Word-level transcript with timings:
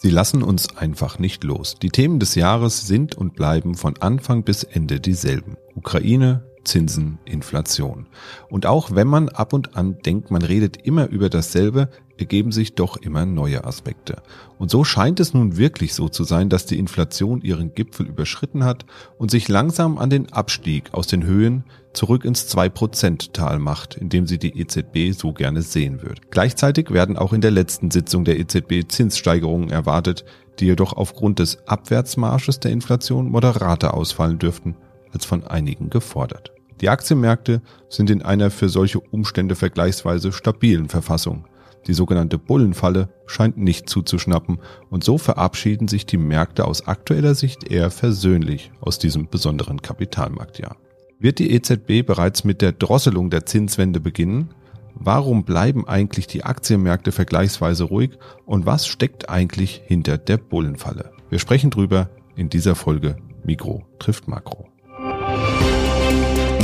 Sie 0.00 0.10
lassen 0.10 0.44
uns 0.44 0.76
einfach 0.76 1.18
nicht 1.18 1.42
los. 1.42 1.74
Die 1.82 1.88
Themen 1.88 2.20
des 2.20 2.36
Jahres 2.36 2.86
sind 2.86 3.16
und 3.16 3.34
bleiben 3.34 3.74
von 3.74 3.96
Anfang 3.96 4.44
bis 4.44 4.62
Ende 4.62 5.00
dieselben. 5.00 5.56
Ukraine, 5.74 6.44
Zinsen, 6.62 7.18
Inflation. 7.24 8.06
Und 8.48 8.64
auch 8.64 8.94
wenn 8.94 9.08
man 9.08 9.28
ab 9.28 9.52
und 9.52 9.76
an 9.76 9.98
denkt, 9.98 10.30
man 10.30 10.42
redet 10.42 10.76
immer 10.76 11.08
über 11.08 11.28
dasselbe, 11.28 11.88
ergeben 12.18 12.52
sich 12.52 12.74
doch 12.74 12.96
immer 12.96 13.24
neue 13.24 13.64
Aspekte. 13.64 14.22
Und 14.58 14.70
so 14.70 14.84
scheint 14.84 15.20
es 15.20 15.34
nun 15.34 15.56
wirklich 15.56 15.94
so 15.94 16.08
zu 16.08 16.24
sein, 16.24 16.48
dass 16.48 16.66
die 16.66 16.78
Inflation 16.78 17.40
ihren 17.40 17.74
Gipfel 17.74 18.06
überschritten 18.06 18.64
hat 18.64 18.84
und 19.16 19.30
sich 19.30 19.48
langsam 19.48 19.98
an 19.98 20.10
den 20.10 20.32
Abstieg 20.32 20.92
aus 20.92 21.06
den 21.06 21.24
Höhen 21.24 21.64
zurück 21.92 22.24
ins 22.24 22.54
2%-Tal 22.54 23.58
macht, 23.58 23.96
in 23.96 24.08
dem 24.08 24.26
sie 24.26 24.38
die 24.38 24.58
EZB 24.60 25.18
so 25.18 25.32
gerne 25.32 25.62
sehen 25.62 26.02
würde. 26.02 26.20
Gleichzeitig 26.30 26.90
werden 26.90 27.16
auch 27.16 27.32
in 27.32 27.40
der 27.40 27.50
letzten 27.50 27.90
Sitzung 27.90 28.24
der 28.24 28.38
EZB 28.38 28.88
Zinssteigerungen 28.88 29.70
erwartet, 29.70 30.24
die 30.60 30.66
jedoch 30.66 30.92
aufgrund 30.92 31.38
des 31.38 31.66
Abwärtsmarsches 31.66 32.60
der 32.60 32.72
Inflation 32.72 33.30
moderater 33.30 33.94
ausfallen 33.94 34.38
dürften 34.38 34.76
als 35.12 35.24
von 35.24 35.44
einigen 35.44 35.90
gefordert. 35.90 36.52
Die 36.80 36.88
Aktienmärkte 36.88 37.60
sind 37.88 38.10
in 38.10 38.22
einer 38.22 38.50
für 38.50 38.68
solche 38.68 39.00
Umstände 39.00 39.54
vergleichsweise 39.54 40.32
stabilen 40.32 40.88
Verfassung. 40.88 41.44
Die 41.88 41.94
sogenannte 41.94 42.38
Bullenfalle 42.38 43.08
scheint 43.26 43.56
nicht 43.56 43.88
zuzuschnappen 43.88 44.58
und 44.90 45.02
so 45.02 45.16
verabschieden 45.16 45.88
sich 45.88 46.04
die 46.04 46.18
Märkte 46.18 46.66
aus 46.66 46.86
aktueller 46.86 47.34
Sicht 47.34 47.70
eher 47.70 47.90
versöhnlich 47.90 48.70
aus 48.80 48.98
diesem 48.98 49.28
besonderen 49.28 49.80
Kapitalmarktjahr. 49.80 50.76
Wird 51.18 51.38
die 51.38 51.50
EZB 51.50 52.06
bereits 52.06 52.44
mit 52.44 52.60
der 52.60 52.72
Drosselung 52.72 53.30
der 53.30 53.46
Zinswende 53.46 54.00
beginnen? 54.00 54.50
Warum 54.94 55.44
bleiben 55.44 55.88
eigentlich 55.88 56.26
die 56.26 56.44
Aktienmärkte 56.44 57.10
vergleichsweise 57.10 57.84
ruhig 57.84 58.10
und 58.44 58.66
was 58.66 58.86
steckt 58.86 59.30
eigentlich 59.30 59.82
hinter 59.86 60.18
der 60.18 60.36
Bullenfalle? 60.36 61.10
Wir 61.30 61.38
sprechen 61.38 61.70
drüber 61.70 62.10
in 62.36 62.50
dieser 62.50 62.74
Folge 62.74 63.16
Mikro 63.44 63.86
trifft 63.98 64.28
Makro. 64.28 64.67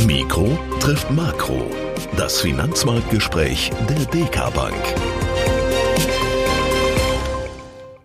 Mikro 0.03 0.59
trifft 0.81 1.11
Makro. 1.13 1.71
Das 2.17 2.41
Finanzmarktgespräch 2.41 3.71
der 3.89 4.05
DK 4.07 4.53
Bank. 4.53 4.75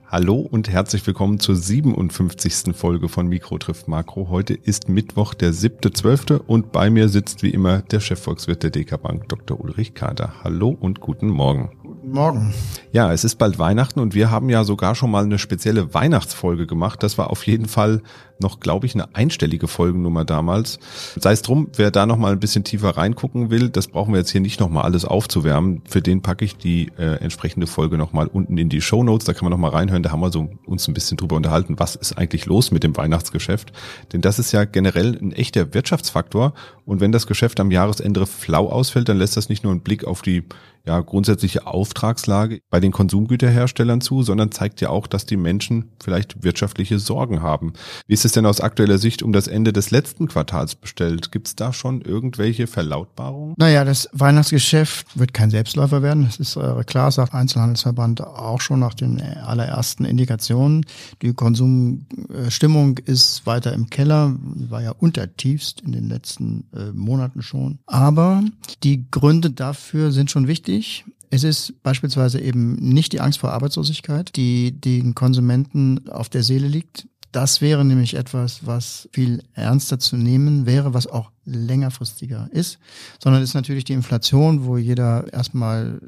Hallo 0.07 0.35
und 0.35 0.69
herzlich 0.69 1.05
willkommen 1.05 1.39
zur 1.39 1.55
57. 1.55 2.73
Folge 2.73 3.09
von 3.09 3.27
Mikro 3.27 3.57
trifft 3.57 3.89
Makro. 3.89 4.29
Heute 4.29 4.53
ist 4.53 4.87
Mittwoch, 4.87 5.33
der 5.33 5.51
7.12. 5.51 6.37
und 6.37 6.71
bei 6.71 6.89
mir 6.89 7.09
sitzt 7.09 7.43
wie 7.43 7.49
immer 7.49 7.81
der 7.81 7.99
Chefvolkswirt 7.99 8.63
der 8.63 8.69
DK 8.69 9.01
Bank, 9.01 9.27
Dr. 9.27 9.59
Ulrich 9.59 9.93
Kader. 9.93 10.35
Hallo 10.43 10.69
und 10.69 11.01
guten 11.01 11.27
Morgen. 11.27 11.71
Guten 11.83 12.11
Morgen. 12.11 12.53
Ja, 12.93 13.11
es 13.11 13.23
ist 13.23 13.35
bald 13.35 13.59
Weihnachten 13.59 13.99
und 13.99 14.15
wir 14.15 14.31
haben 14.31 14.49
ja 14.49 14.63
sogar 14.63 14.95
schon 14.95 15.11
mal 15.11 15.25
eine 15.25 15.37
spezielle 15.37 15.93
Weihnachtsfolge 15.93 16.65
gemacht. 16.65 17.03
Das 17.03 17.17
war 17.17 17.29
auf 17.29 17.45
jeden 17.45 17.67
Fall 17.67 18.01
noch, 18.41 18.59
glaube 18.59 18.85
ich, 18.85 18.95
eine 18.95 19.15
einstellige 19.15 19.67
Folgennummer 19.67 20.25
damals. 20.25 20.79
Sei 21.15 21.31
es 21.31 21.41
drum, 21.41 21.69
wer 21.75 21.91
da 21.91 22.05
noch 22.05 22.17
mal 22.17 22.31
ein 22.31 22.39
bisschen 22.39 22.63
tiefer 22.63 22.97
reingucken 22.97 23.49
will, 23.49 23.69
das 23.69 23.87
brauchen 23.87 24.13
wir 24.13 24.19
jetzt 24.19 24.31
hier 24.31 24.41
nicht 24.41 24.59
noch 24.59 24.69
mal 24.69 24.81
alles 24.81 25.05
aufzuwärmen. 25.05 25.81
Für 25.87 26.01
den 26.01 26.21
packe 26.21 26.45
ich 26.45 26.57
die 26.57 26.91
äh, 26.97 27.15
entsprechende 27.21 27.67
Folge 27.67 27.97
noch 27.97 28.13
mal 28.13 28.27
unten 28.27 28.57
in 28.57 28.69
die 28.69 28.81
Show 28.81 29.03
Notes. 29.03 29.25
Da 29.25 29.33
kann 29.33 29.45
man 29.45 29.51
noch 29.51 29.57
mal 29.57 29.69
reinhören. 29.69 30.03
Da 30.03 30.11
haben 30.11 30.21
wir 30.21 30.31
so 30.31 30.49
uns 30.65 30.87
ein 30.87 30.93
bisschen 30.93 31.17
drüber 31.17 31.35
unterhalten, 31.35 31.79
was 31.79 31.95
ist 31.95 32.17
eigentlich 32.17 32.45
los 32.45 32.71
mit 32.71 32.83
dem 32.83 32.95
Weihnachtsgeschäft. 32.95 33.71
Denn 34.13 34.21
das 34.21 34.39
ist 34.39 34.51
ja 34.51 34.65
generell 34.65 35.17
ein 35.21 35.31
echter 35.31 35.73
Wirtschaftsfaktor. 35.73 36.53
Und 36.85 37.01
wenn 37.01 37.11
das 37.11 37.27
Geschäft 37.27 37.59
am 37.59 37.71
Jahresende 37.71 38.25
flau 38.25 38.69
ausfällt, 38.69 39.09
dann 39.09 39.17
lässt 39.17 39.37
das 39.37 39.49
nicht 39.49 39.63
nur 39.63 39.71
einen 39.71 39.81
Blick 39.81 40.05
auf 40.05 40.21
die 40.21 40.43
ja, 40.85 40.99
grundsätzliche 41.01 41.67
Auftragslage 41.67 42.61
bei 42.69 42.79
den 42.79 42.91
Konsumgüterherstellern 42.91 44.01
zu, 44.01 44.23
sondern 44.23 44.51
zeigt 44.51 44.81
ja 44.81 44.89
auch, 44.89 45.07
dass 45.07 45.25
die 45.25 45.37
Menschen 45.37 45.91
vielleicht 46.01 46.43
wirtschaftliche 46.43 46.99
Sorgen 46.99 47.41
haben. 47.41 47.73
Wie 48.07 48.13
ist 48.13 48.25
es 48.29 48.33
denn 48.33 48.45
aus 48.45 48.61
aktueller 48.61 48.97
Sicht 48.97 49.23
um 49.23 49.33
das 49.33 49.47
Ende 49.47 49.73
des 49.73 49.91
letzten 49.91 50.27
Quartals 50.27 50.75
bestellt? 50.75 51.31
Gibt 51.31 51.47
es 51.47 51.55
da 51.55 51.73
schon 51.73 52.01
irgendwelche 52.01 52.67
Verlautbarungen? 52.67 53.55
Naja, 53.57 53.83
das 53.83 54.09
Weihnachtsgeschäft 54.13 55.17
wird 55.17 55.33
kein 55.33 55.49
Selbstläufer 55.49 56.01
werden. 56.01 56.25
Das 56.25 56.37
ist 56.37 56.55
äh, 56.55 56.83
klar, 56.85 57.11
sagt 57.11 57.33
Einzelhandelsverband 57.33 58.21
auch 58.21 58.61
schon 58.61 58.79
nach 58.79 58.93
den 58.93 59.21
allerersten 59.21 60.05
Indikationen. 60.05 60.85
Die 61.21 61.33
Konsumstimmung 61.33 62.97
ist 62.99 63.45
weiter 63.45 63.73
im 63.73 63.89
Keller, 63.89 64.35
war 64.39 64.81
ja 64.81 64.91
untertiefst 64.91 65.81
in 65.81 65.91
den 65.91 66.07
letzten 66.07 66.65
äh, 66.73 66.91
Monaten 66.93 67.41
schon. 67.41 67.79
Aber 67.85 68.43
die 68.83 69.09
Gründe 69.09 69.51
dafür 69.51 70.11
sind 70.11 70.31
schon 70.31 70.47
wichtig. 70.47 71.05
Es 71.31 71.43
ist 71.43 71.81
beispielsweise 71.83 72.39
eben 72.39 72.75
nicht 72.75 73.13
die 73.13 73.21
Angst 73.21 73.39
vor 73.39 73.51
Arbeitslosigkeit, 73.51 74.35
die 74.35 74.71
den 74.71 75.13
Konsumenten 75.13 76.09
auf 76.09 76.29
der 76.29 76.43
Seele 76.43 76.67
liegt. 76.67 77.07
Das 77.31 77.61
wäre 77.61 77.85
nämlich 77.85 78.15
etwas, 78.15 78.65
was 78.65 79.07
viel 79.11 79.43
ernster 79.53 79.99
zu 79.99 80.17
nehmen 80.17 80.65
wäre, 80.65 80.95
was 80.95 81.05
auch 81.05 81.31
längerfristiger 81.45 82.49
ist, 82.51 82.79
sondern 83.21 83.43
ist 83.43 83.53
natürlich 83.53 83.83
die 83.83 83.93
Inflation, 83.93 84.65
wo 84.65 84.77
jeder 84.77 85.31
erstmal 85.31 86.01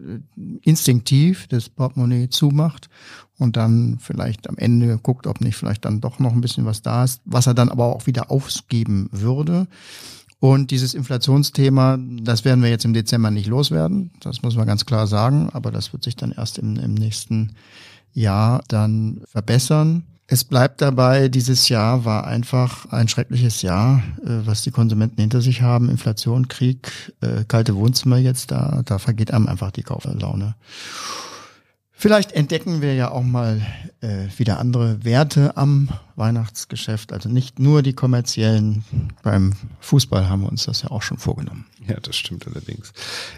instinktiv 0.61 1.47
das 1.47 1.69
Portemonnaie 1.69 2.29
zumacht 2.29 2.89
und 3.37 3.55
dann 3.55 3.97
vielleicht 3.99 4.49
am 4.49 4.57
Ende 4.57 4.97
guckt, 4.97 5.27
ob 5.27 5.41
nicht 5.41 5.55
vielleicht 5.55 5.85
dann 5.85 6.01
doch 6.01 6.19
noch 6.19 6.33
ein 6.33 6.41
bisschen 6.41 6.65
was 6.65 6.81
da 6.81 7.03
ist, 7.03 7.21
was 7.25 7.47
er 7.47 7.53
dann 7.53 7.69
aber 7.69 7.85
auch 7.85 8.07
wieder 8.07 8.31
ausgeben 8.31 9.07
würde. 9.11 9.67
Und 10.39 10.71
dieses 10.71 10.95
Inflationsthema, 10.95 11.99
das 12.23 12.45
werden 12.45 12.63
wir 12.63 12.71
jetzt 12.71 12.83
im 12.83 12.93
Dezember 12.93 13.29
nicht 13.29 13.45
loswerden. 13.45 14.09
Das 14.21 14.41
muss 14.41 14.55
man 14.55 14.65
ganz 14.65 14.87
klar 14.87 15.05
sagen. 15.05 15.51
Aber 15.53 15.69
das 15.69 15.93
wird 15.93 16.03
sich 16.03 16.15
dann 16.15 16.31
erst 16.31 16.57
im, 16.57 16.77
im 16.77 16.95
nächsten 16.95 17.51
Jahr 18.11 18.63
dann 18.67 19.21
verbessern. 19.27 20.03
Es 20.33 20.45
bleibt 20.45 20.79
dabei, 20.79 21.27
dieses 21.27 21.67
Jahr 21.67 22.05
war 22.05 22.25
einfach 22.25 22.85
ein 22.85 23.09
schreckliches 23.09 23.63
Jahr, 23.63 24.01
äh, 24.23 24.47
was 24.47 24.61
die 24.61 24.71
Konsumenten 24.71 25.19
hinter 25.19 25.41
sich 25.41 25.61
haben. 25.61 25.89
Inflation, 25.89 26.47
Krieg, 26.47 27.13
äh, 27.19 27.43
kalte 27.45 27.75
Wohnzimmer 27.75 28.15
jetzt 28.15 28.49
da, 28.49 28.81
da 28.85 28.97
vergeht 28.97 29.33
einem 29.33 29.47
einfach 29.47 29.71
die 29.71 29.83
Kauflaune. 29.83 30.55
Vielleicht 31.91 32.31
entdecken 32.31 32.81
wir 32.81 32.95
ja 32.95 33.11
auch 33.11 33.23
mal 33.23 33.61
äh, 33.99 34.27
wieder 34.37 34.57
andere 34.57 35.03
Werte 35.03 35.57
am 35.57 35.89
Weihnachtsgeschäft, 36.15 37.11
also 37.11 37.27
nicht 37.27 37.59
nur 37.59 37.81
die 37.81 37.91
kommerziellen. 37.91 38.85
Beim 39.23 39.51
Fußball 39.81 40.29
haben 40.29 40.43
wir 40.43 40.49
uns 40.49 40.63
das 40.63 40.83
ja 40.83 40.91
auch 40.91 41.01
schon 41.01 41.17
vorgenommen. 41.17 41.65
Ja, 41.87 41.99
das 41.99 42.15
stimmt 42.15 42.47
allerdings. 42.47 42.93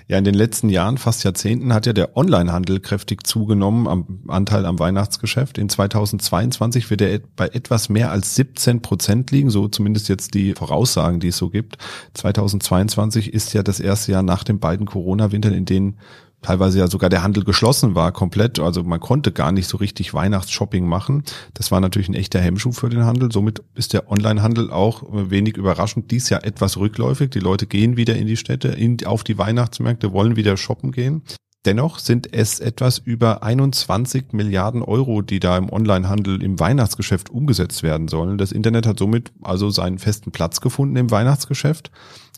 Ja, 0.08 0.18
in 0.18 0.26
den 0.26 0.34
letzten 0.34 0.70
Jahren, 0.70 0.98
fast 0.98 1.24
Jahrzehnten, 1.24 1.74
hat 1.74 1.86
ja 1.86 1.94
der 1.94 2.18
Onlinehandel 2.18 2.80
kräftig 2.80 3.26
zugenommen 3.26 3.88
am 3.88 4.24
Anteil 4.28 4.66
am 4.66 4.80
Weihnachtsgeschäft. 4.80 5.58
In 5.58 5.70
2022 5.70 6.90
wird 6.90 7.02
er 7.02 7.20
bei 7.36 7.48
etwas 7.48 7.90
mehr 7.90 8.12
als 8.12 8.36
17 8.36 8.82
Prozent 8.82 9.32
liegen, 9.32 9.50
so 9.50 9.68
zumindest 9.68 10.09
jetzt 10.09 10.34
die 10.34 10.53
Voraussagen, 10.53 11.20
die 11.20 11.30
es 11.30 11.38
so 11.38 11.50
gibt. 11.50 11.78
2022 12.16 13.34
ist 13.34 13.53
ja 13.53 13.64
das 13.64 13.80
erste 13.80 14.12
Jahr 14.12 14.24
nach 14.24 14.44
den 14.44 14.59
beiden 14.59 14.86
Corona-Wintern, 14.86 15.53
in 15.53 15.66
denen 15.66 15.98
teilweise 16.44 16.80
ja 16.80 16.88
sogar 16.88 17.09
der 17.09 17.24
Handel 17.24 17.44
geschlossen 17.44 17.96
war 17.96 18.12
komplett. 18.12 18.59
Also 18.59 18.84
man 18.84 19.00
konnte 19.00 19.31
gar 19.31 19.52
nicht 19.52 19.68
so 19.68 19.78
richtig 19.78 20.14
Weihnachtsshopping 20.14 20.86
machen. 20.86 21.24
Das 21.54 21.72
war 21.72 21.80
natürlich 21.80 22.09
ein 22.09 22.14
echter 22.14 22.40
Hemmschuh 22.40 22.72
für 22.72 22.90
den 22.90 23.06
Handel. 23.06 23.31
Somit 23.31 23.64
ist 23.76 23.94
der 23.94 24.12
Onlinehandel 24.12 24.72
auch 24.72 25.03
wenig 25.09 25.58
überraschend 25.58 26.12
dies 26.12 26.30
Jahr 26.30 26.44
etwas 26.44 26.78
rückläufig. 26.78 27.32
Die 27.32 27.40
Leute 27.40 27.66
gehen 27.66 27.98
wieder 27.98 28.16
in 28.16 28.28
die 28.28 28.38
Städte, 28.38 28.68
in, 28.70 29.03
auf 29.06 29.24
die 29.24 29.38
Weihnachtsmärkte, 29.38 30.14
wollen 30.14 30.36
wieder 30.36 30.58
shoppen 30.58 30.92
gehen. 30.92 31.24
Dennoch 31.66 32.00
sind 32.00 32.34
es 32.34 32.59
etwas 32.59 32.97
über 32.97 33.41
21 33.41 34.34
Milliarden 34.34 34.81
Euro, 34.81 35.22
die 35.22 35.40
da 35.40 35.57
im 35.57 35.72
Onlinehandel 35.72 36.44
im 36.44 36.59
Weihnachtsgeschäft 36.59 37.29
umgesetzt 37.29 37.84
werden 37.84 38.09
sollen. 38.09 38.38
Das 38.38 38.51
Internet 38.51 38.85
hat 38.85 39.00
somit 39.00 39.31
also 39.41 39.69
seinen 39.69 39.97
festen 39.97 40.31
Platz 40.31 40.59
gefunden 40.59 40.97
im 40.97 41.09
Weihnachtsgeschäft. 41.09 41.90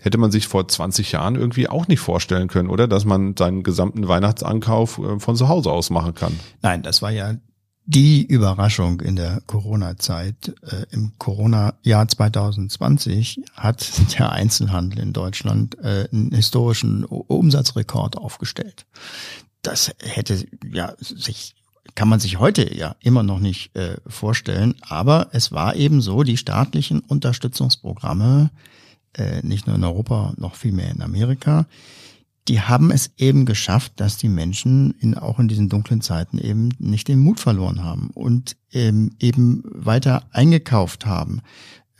Hätte 0.01 0.19
man 0.19 0.29
sich 0.29 0.47
vor 0.47 0.67
20 0.67 1.11
Jahren 1.11 1.35
irgendwie 1.35 1.67
auch 1.67 1.87
nicht 1.87 2.01
vorstellen 2.01 2.47
können, 2.47 2.69
oder? 2.69 2.87
Dass 2.87 3.05
man 3.05 3.35
seinen 3.35 3.63
gesamten 3.63 4.07
Weihnachtsankauf 4.07 4.99
äh, 4.99 5.19
von 5.19 5.35
zu 5.35 5.47
Hause 5.47 5.71
aus 5.71 5.89
machen 5.89 6.13
kann. 6.13 6.39
Nein, 6.61 6.83
das 6.83 7.01
war 7.01 7.09
ja 7.09 7.33
die 7.85 8.25
Überraschung 8.25 9.01
in 9.01 9.15
der 9.15 9.41
Corona-Zeit. 9.45 10.55
Äh, 10.63 10.85
Im 10.91 11.13
Corona-Jahr 11.17 12.07
2020 12.07 13.41
hat 13.53 14.17
der 14.17 14.31
Einzelhandel 14.31 14.99
in 14.99 15.13
Deutschland 15.13 15.77
äh, 15.79 16.07
einen 16.11 16.31
historischen 16.31 17.05
Umsatzrekord 17.05 18.17
aufgestellt. 18.17 18.85
Das 19.61 19.93
hätte 19.99 20.45
ja 20.71 20.93
sich 20.99 21.55
kann 21.93 22.09
man 22.09 22.19
sich 22.19 22.39
heute 22.39 22.75
ja 22.75 22.95
immer 22.99 23.23
noch 23.23 23.39
nicht 23.39 23.75
äh, 23.75 23.97
vorstellen, 24.07 24.75
aber 24.81 25.29
es 25.31 25.51
war 25.51 25.75
eben 25.75 26.01
so, 26.01 26.23
die 26.23 26.35
staatlichen 26.35 26.99
Unterstützungsprogramme, 26.99 28.49
äh, 29.13 29.41
nicht 29.43 29.67
nur 29.67 29.75
in 29.75 29.83
Europa, 29.83 30.33
noch 30.37 30.55
viel 30.55 30.73
mehr 30.73 30.91
in 30.91 31.01
Amerika, 31.01 31.67
die 32.47 32.61
haben 32.61 32.91
es 32.91 33.11
eben 33.17 33.45
geschafft, 33.45 33.93
dass 33.95 34.17
die 34.17 34.29
Menschen 34.29 34.91
in, 34.99 35.15
auch 35.17 35.39
in 35.39 35.47
diesen 35.47 35.69
dunklen 35.69 36.01
Zeiten 36.01 36.37
eben 36.37 36.69
nicht 36.77 37.07
den 37.07 37.19
Mut 37.19 37.39
verloren 37.39 37.83
haben 37.83 38.11
und 38.13 38.55
ähm, 38.71 39.15
eben 39.19 39.63
weiter 39.65 40.27
eingekauft 40.31 41.05
haben. 41.05 41.41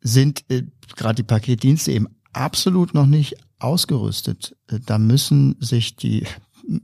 sind 0.00 0.44
äh, 0.48 0.62
gerade 0.96 1.16
die 1.16 1.24
Paketdienste 1.24 1.92
eben 1.92 2.06
absolut 2.32 2.94
noch 2.94 3.06
nicht 3.06 3.36
ausgerüstet. 3.58 4.56
Da 4.86 4.98
müssen 4.98 5.56
sich 5.60 5.96
die 5.96 6.26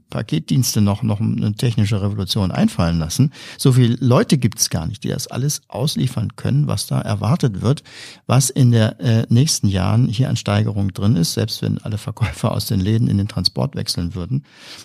Paketdienste 0.09 0.81
noch, 0.81 1.03
noch 1.03 1.19
eine 1.19 1.53
technische 1.53 2.01
Revolution 2.01 2.51
einfallen 2.51 2.99
lassen. 2.99 3.31
So 3.57 3.73
viele 3.73 3.95
Leute 3.99 4.37
gibt 4.37 4.59
es 4.59 4.69
gar 4.69 4.85
nicht, 4.85 5.03
die 5.03 5.09
das 5.09 5.27
alles 5.27 5.61
ausliefern 5.67 6.35
können, 6.35 6.67
was 6.67 6.87
da 6.87 6.99
erwartet 7.01 7.61
wird, 7.61 7.83
was 8.25 8.49
in 8.49 8.71
der 8.71 8.99
äh, 8.99 9.25
nächsten 9.29 9.67
Jahren 9.67 10.07
hier 10.07 10.29
an 10.29 10.35
Steigerung 10.35 10.93
drin 10.93 11.15
ist, 11.15 11.33
selbst 11.33 11.61
wenn 11.61 11.77
alle 11.79 11.97
Verkäufer 11.97 12.51
aus 12.51 12.65
den 12.65 12.79
Läden 12.79 13.07
in 13.07 13.17
den 13.17 13.27
Transport 13.27 13.75
wechseln 13.75 14.15
würden. 14.15 14.43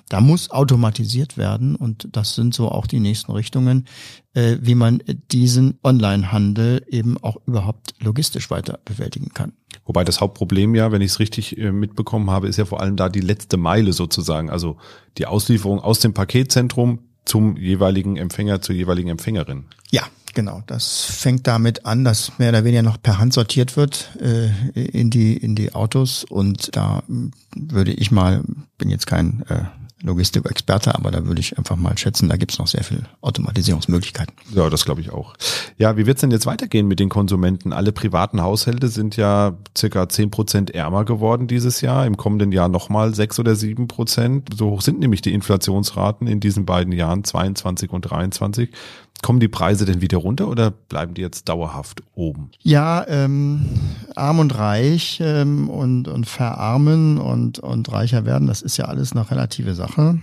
Da 0.09 0.21
muss 0.21 0.51
automatisiert 0.51 1.37
werden 1.37 1.75
und 1.75 2.09
das 2.13 2.35
sind 2.35 2.55
so 2.55 2.71
auch 2.71 2.87
die 2.87 3.01
nächsten 3.01 3.33
Richtungen, 3.33 3.87
äh, 4.35 4.59
wie 4.61 4.75
man 4.75 5.03
diesen 5.31 5.79
Onlinehandel 5.83 6.85
eben 6.89 7.19
auch 7.19 7.37
überhaupt 7.47 7.95
logistisch 8.01 8.51
weiter 8.51 8.79
bewältigen 8.85 9.31
kann. 9.35 9.53
Wobei 9.85 10.05
das 10.05 10.21
Hauptproblem 10.21 10.75
ja, 10.75 10.93
wenn 10.93 11.03
ich 11.03 11.13
es 11.13 11.19
richtig 11.19 11.59
äh, 11.59 11.73
mitbekommen 11.73 12.31
habe, 12.31 12.49
ist 12.49 12.57
ja 12.57 12.65
vor 12.65 12.81
allem 12.81 12.97
da 12.97 13.09
die 13.09 13.21
letzte 13.21 13.57
Meile 13.57 13.93
sozusagen, 13.93 14.51
also 14.51 14.77
die 15.19 15.27
Auslieferung 15.27 15.81
aus 15.81 15.99
dem 15.99 16.15
Paketzentrum 16.15 17.01
zum 17.25 17.57
jeweiligen 17.57 18.17
Empfänger, 18.17 18.61
zur 18.61 18.75
jeweiligen 18.75 19.09
Empfängerin. 19.09 19.65
Ja, 19.91 20.03
genau. 20.35 20.63
Das 20.67 21.05
fängt 21.05 21.47
damit 21.47 21.87
an, 21.87 22.05
dass 22.05 22.39
mehr 22.39 22.51
oder 22.51 22.65
weniger 22.65 22.83
noch 22.83 23.01
per 23.01 23.19
Hand 23.19 23.33
sortiert 23.33 23.77
wird 23.77 24.17
äh, 24.21 24.51
in 24.75 25.11
die 25.11 25.37
in 25.37 25.55
die 25.55 25.75
Autos 25.75 26.25
und 26.25 26.77
da 26.77 27.03
würde 27.57 27.93
ich 27.93 28.11
mal, 28.11 28.43
bin 28.79 28.89
jetzt 28.89 29.07
kein 29.07 29.45
äh, 29.49 29.65
Logistik-Experte, 30.03 30.95
aber 30.95 31.11
da 31.11 31.27
würde 31.27 31.41
ich 31.41 31.57
einfach 31.59 31.77
mal 31.77 31.97
schätzen, 31.97 32.29
da 32.29 32.37
gibt 32.37 32.53
es 32.53 32.59
noch 32.59 32.67
sehr 32.67 32.85
viel 32.85 33.05
Automatisierungsmöglichkeiten. 33.21 34.35
Ja, 34.55 34.69
das 34.69 34.85
glaube 34.85 35.01
ich 35.01 35.11
auch. 35.11 35.35
Ja, 35.79 35.97
wie 35.97 36.07
wird 36.07 36.17
es 36.17 36.21
denn 36.23 36.31
jetzt 36.31 36.47
weitergehen 36.47 36.89
mit 36.89 37.01
den 37.01 37.09
Konsumenten? 37.09 37.73
Alle 37.73 37.93
privaten 37.93 38.43
Haushalte 38.43 38.89
sind 38.89 39.17
ja 39.17 39.55
circa 39.77 40.09
zehn 40.09 40.31
Prozent 40.31 40.71
ärmer 40.71 41.05
geworden 41.05 41.47
dieses 41.47 41.81
Jahr, 41.81 42.07
im 42.07 42.17
kommenden 42.17 42.53
Jahr 42.53 42.69
nochmal 42.69 43.15
sechs 43.15 43.39
oder 43.39 43.55
sieben 43.55 43.89
Prozent. 43.89 44.51
So 44.57 44.71
hoch 44.71 44.83
sind 44.83 44.99
nämlich 44.99 45.23
die 45.23 45.33
Inflationsraten 45.33 46.27
in 46.27 46.41
diesen 46.41 46.67
beiden 46.67 46.93
Jahren, 46.93 47.25
22 47.25 47.91
und 47.91 48.03
23. 48.03 48.71
Kommen 49.21 49.39
die 49.39 49.49
Preise 49.49 49.85
denn 49.85 50.01
wieder 50.01 50.19
runter 50.19 50.49
oder 50.49 50.71
bleiben 50.71 51.15
die 51.15 51.21
jetzt 51.21 51.49
dauerhaft 51.49 52.03
oben? 52.15 52.51
Ja, 52.61 53.07
ähm, 53.07 53.67
arm 54.17 54.41
und 54.41 54.57
reich 54.59 55.21
ähm, 55.23 55.69
und, 55.69 56.09
und 56.09 56.27
verarmen 56.27 57.19
und, 57.19 57.61
und 57.61 57.93
reicher 57.93 58.25
werden, 58.25 58.49
das 58.49 58.63
ist 58.63 58.79
ja 58.79 58.87
alles 58.87 59.13
eine 59.13 59.31
relative 59.31 59.75
Sache. 59.75 60.21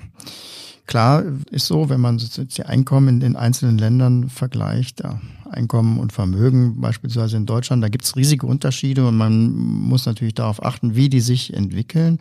Klar 0.85 1.23
ist 1.51 1.67
so, 1.67 1.87
wenn 1.89 2.01
man 2.01 2.17
die 2.17 2.63
Einkommen 2.63 3.07
in 3.09 3.19
den 3.19 3.35
einzelnen 3.35 3.77
Ländern 3.77 4.27
vergleicht, 4.27 5.01
ja, 5.01 5.21
Einkommen 5.51 5.99
und 5.99 6.13
Vermögen 6.13 6.81
beispielsweise 6.81 7.37
in 7.37 7.45
Deutschland, 7.45 7.83
da 7.83 7.89
gibt 7.89 8.05
es 8.05 8.15
riesige 8.15 8.47
Unterschiede 8.47 9.07
und 9.07 9.15
man 9.15 9.51
muss 9.51 10.05
natürlich 10.05 10.33
darauf 10.33 10.63
achten, 10.63 10.95
wie 10.95 11.09
die 11.09 11.21
sich 11.21 11.53
entwickeln. 11.53 12.19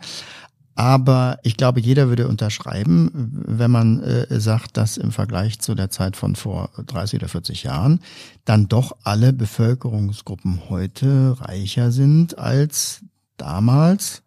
Aber 0.79 1.39
ich 1.43 1.57
glaube, 1.57 1.81
jeder 1.81 2.07
würde 2.07 2.29
unterschreiben, 2.29 3.11
wenn 3.13 3.69
man 3.69 4.01
äh, 4.01 4.39
sagt, 4.39 4.77
dass 4.77 4.95
im 4.95 5.11
Vergleich 5.11 5.59
zu 5.59 5.75
der 5.75 5.89
Zeit 5.89 6.15
von 6.15 6.37
vor 6.37 6.69
30 6.87 7.19
oder 7.19 7.27
40 7.27 7.63
Jahren 7.63 7.99
dann 8.45 8.69
doch 8.69 8.95
alle 9.03 9.33
Bevölkerungsgruppen 9.33 10.69
heute 10.69 11.35
reicher 11.41 11.91
sind 11.91 12.37
als 12.37 13.01
damals. 13.35 14.23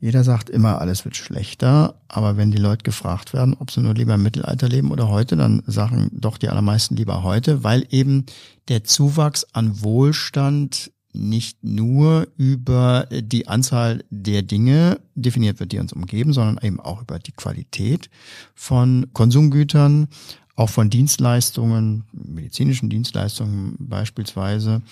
Jeder 0.00 0.24
sagt 0.24 0.50
immer, 0.50 0.80
alles 0.80 1.04
wird 1.04 1.14
schlechter, 1.14 1.94
aber 2.08 2.36
wenn 2.36 2.50
die 2.50 2.58
Leute 2.58 2.82
gefragt 2.82 3.32
werden, 3.32 3.54
ob 3.56 3.70
sie 3.70 3.82
nur 3.82 3.94
lieber 3.94 4.14
im 4.14 4.22
Mittelalter 4.24 4.68
leben 4.68 4.90
oder 4.90 5.10
heute, 5.10 5.36
dann 5.36 5.62
sagen 5.68 6.10
doch 6.12 6.38
die 6.38 6.48
allermeisten 6.48 6.96
lieber 6.96 7.22
heute, 7.22 7.62
weil 7.62 7.86
eben 7.90 8.26
der 8.66 8.82
Zuwachs 8.82 9.46
an 9.52 9.80
Wohlstand 9.80 10.90
nicht 11.12 11.62
nur 11.62 12.28
über 12.36 13.06
die 13.10 13.48
Anzahl 13.48 14.04
der 14.10 14.42
Dinge 14.42 15.00
definiert 15.14 15.60
wird, 15.60 15.72
die 15.72 15.78
uns 15.78 15.92
umgeben, 15.92 16.32
sondern 16.32 16.64
eben 16.64 16.80
auch 16.80 17.02
über 17.02 17.18
die 17.18 17.32
Qualität 17.32 18.08
von 18.54 19.06
Konsumgütern, 19.12 20.08
auch 20.56 20.70
von 20.70 20.90
Dienstleistungen, 20.90 22.04
medizinischen 22.12 22.88
Dienstleistungen 22.88 23.76
beispielsweise. 23.78 24.82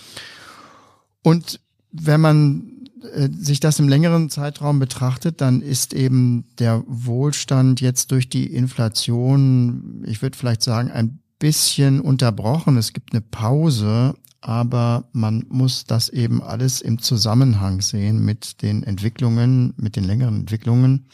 Und 1.23 1.61
wenn 1.93 2.21
man 2.21 2.81
äh, 3.15 3.29
sich 3.33 3.61
das 3.61 3.79
im 3.79 3.89
längeren 3.89 4.31
Zeitraum 4.31 4.79
betrachtet, 4.79 5.41
dann 5.41 5.63
ist 5.63 5.95
eben 5.95 6.45
der 6.59 6.85
Wohlstand 6.87 7.81
jetzt 7.81 8.11
durch 8.11 8.29
die 8.29 8.47
Inflation, 8.47 10.05
ich 10.07 10.23
würde 10.23 10.37
vielleicht 10.37 10.63
sagen, 10.63 10.91
ein 10.91 11.21
bisschen 11.39 12.01
unterbrochen. 12.01 12.77
Es 12.77 12.93
gibt 12.93 13.13
eine 13.13 13.23
Pause, 13.23 14.15
aber 14.41 15.09
man 15.13 15.45
muss 15.49 15.85
das 15.85 16.09
eben 16.09 16.43
alles 16.43 16.81
im 16.81 16.99
Zusammenhang 16.99 17.81
sehen 17.81 18.25
mit 18.25 18.63
den 18.63 18.83
Entwicklungen, 18.83 19.75
mit 19.77 19.97
den 19.97 20.05
längeren 20.05 20.41
Entwicklungen. 20.41 21.09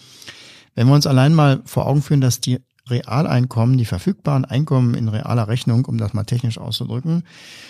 Wenn 0.75 0.87
wir 0.87 0.95
uns 0.95 1.07
allein 1.07 1.35
mal 1.35 1.63
vor 1.65 1.87
Augen 1.87 2.03
führen, 2.03 2.21
dass 2.21 2.41
die 2.41 2.59
Realeinkommen, 2.89 3.79
die 3.79 3.85
verfügbaren 3.85 4.45
Einkommen 4.45 4.95
in 4.95 5.09
realer 5.09 5.49
Rechnung, 5.49 5.85
um 5.87 5.99
das 5.99 6.15
mal 6.15 6.25
technisch 6.25 6.59
auszudrücken, 6.59 7.25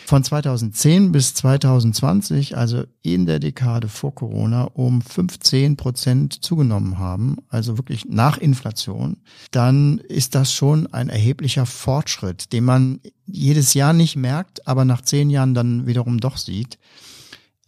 von 0.05 0.23
2010 0.23 1.13
bis 1.13 1.35
2020, 1.35 2.57
also 2.57 2.85
in 3.03 3.25
der 3.25 3.39
Dekade 3.39 3.89
vor 3.89 4.15
Corona, 4.15 4.65
um 4.65 5.01
15 5.01 5.77
Prozent 5.77 6.45
zugenommen 6.45 6.99
haben, 6.99 7.37
also 7.49 7.79
wirklich 7.79 8.05
nach 8.07 8.37
Inflation, 8.39 9.17
dann 9.51 9.99
ist 9.99 10.35
das 10.35 10.53
schon 10.53 10.93
ein 10.93 11.09
erheblicher 11.09 11.67
Fortschritt, 11.67 12.53
den 12.53 12.65
man 12.65 13.01
jedes 13.27 13.75
Jahr 13.75 13.93
nicht 13.93 14.17
merkt, 14.17 14.67
aber 14.67 14.85
nach 14.85 15.01
zehn 15.01 15.31
Jahren 15.31 15.55
dann 15.55 15.87
wiederum 15.87 16.19
doch 16.21 16.37
sieht. 16.37 16.79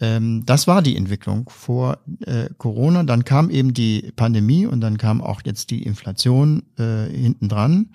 Ähm, 0.00 0.44
das 0.46 0.66
war 0.66 0.82
die 0.82 0.96
Entwicklung 0.96 1.48
vor 1.48 1.98
äh, 2.20 2.48
Corona. 2.58 3.02
Dann 3.02 3.24
kam 3.24 3.50
eben 3.50 3.74
die 3.74 4.12
Pandemie 4.16 4.66
und 4.66 4.80
dann 4.80 4.98
kam 4.98 5.20
auch 5.20 5.42
jetzt 5.44 5.70
die 5.70 5.82
Inflation 5.82 6.62
äh, 6.78 7.06
hinten 7.06 7.48
dran. 7.48 7.90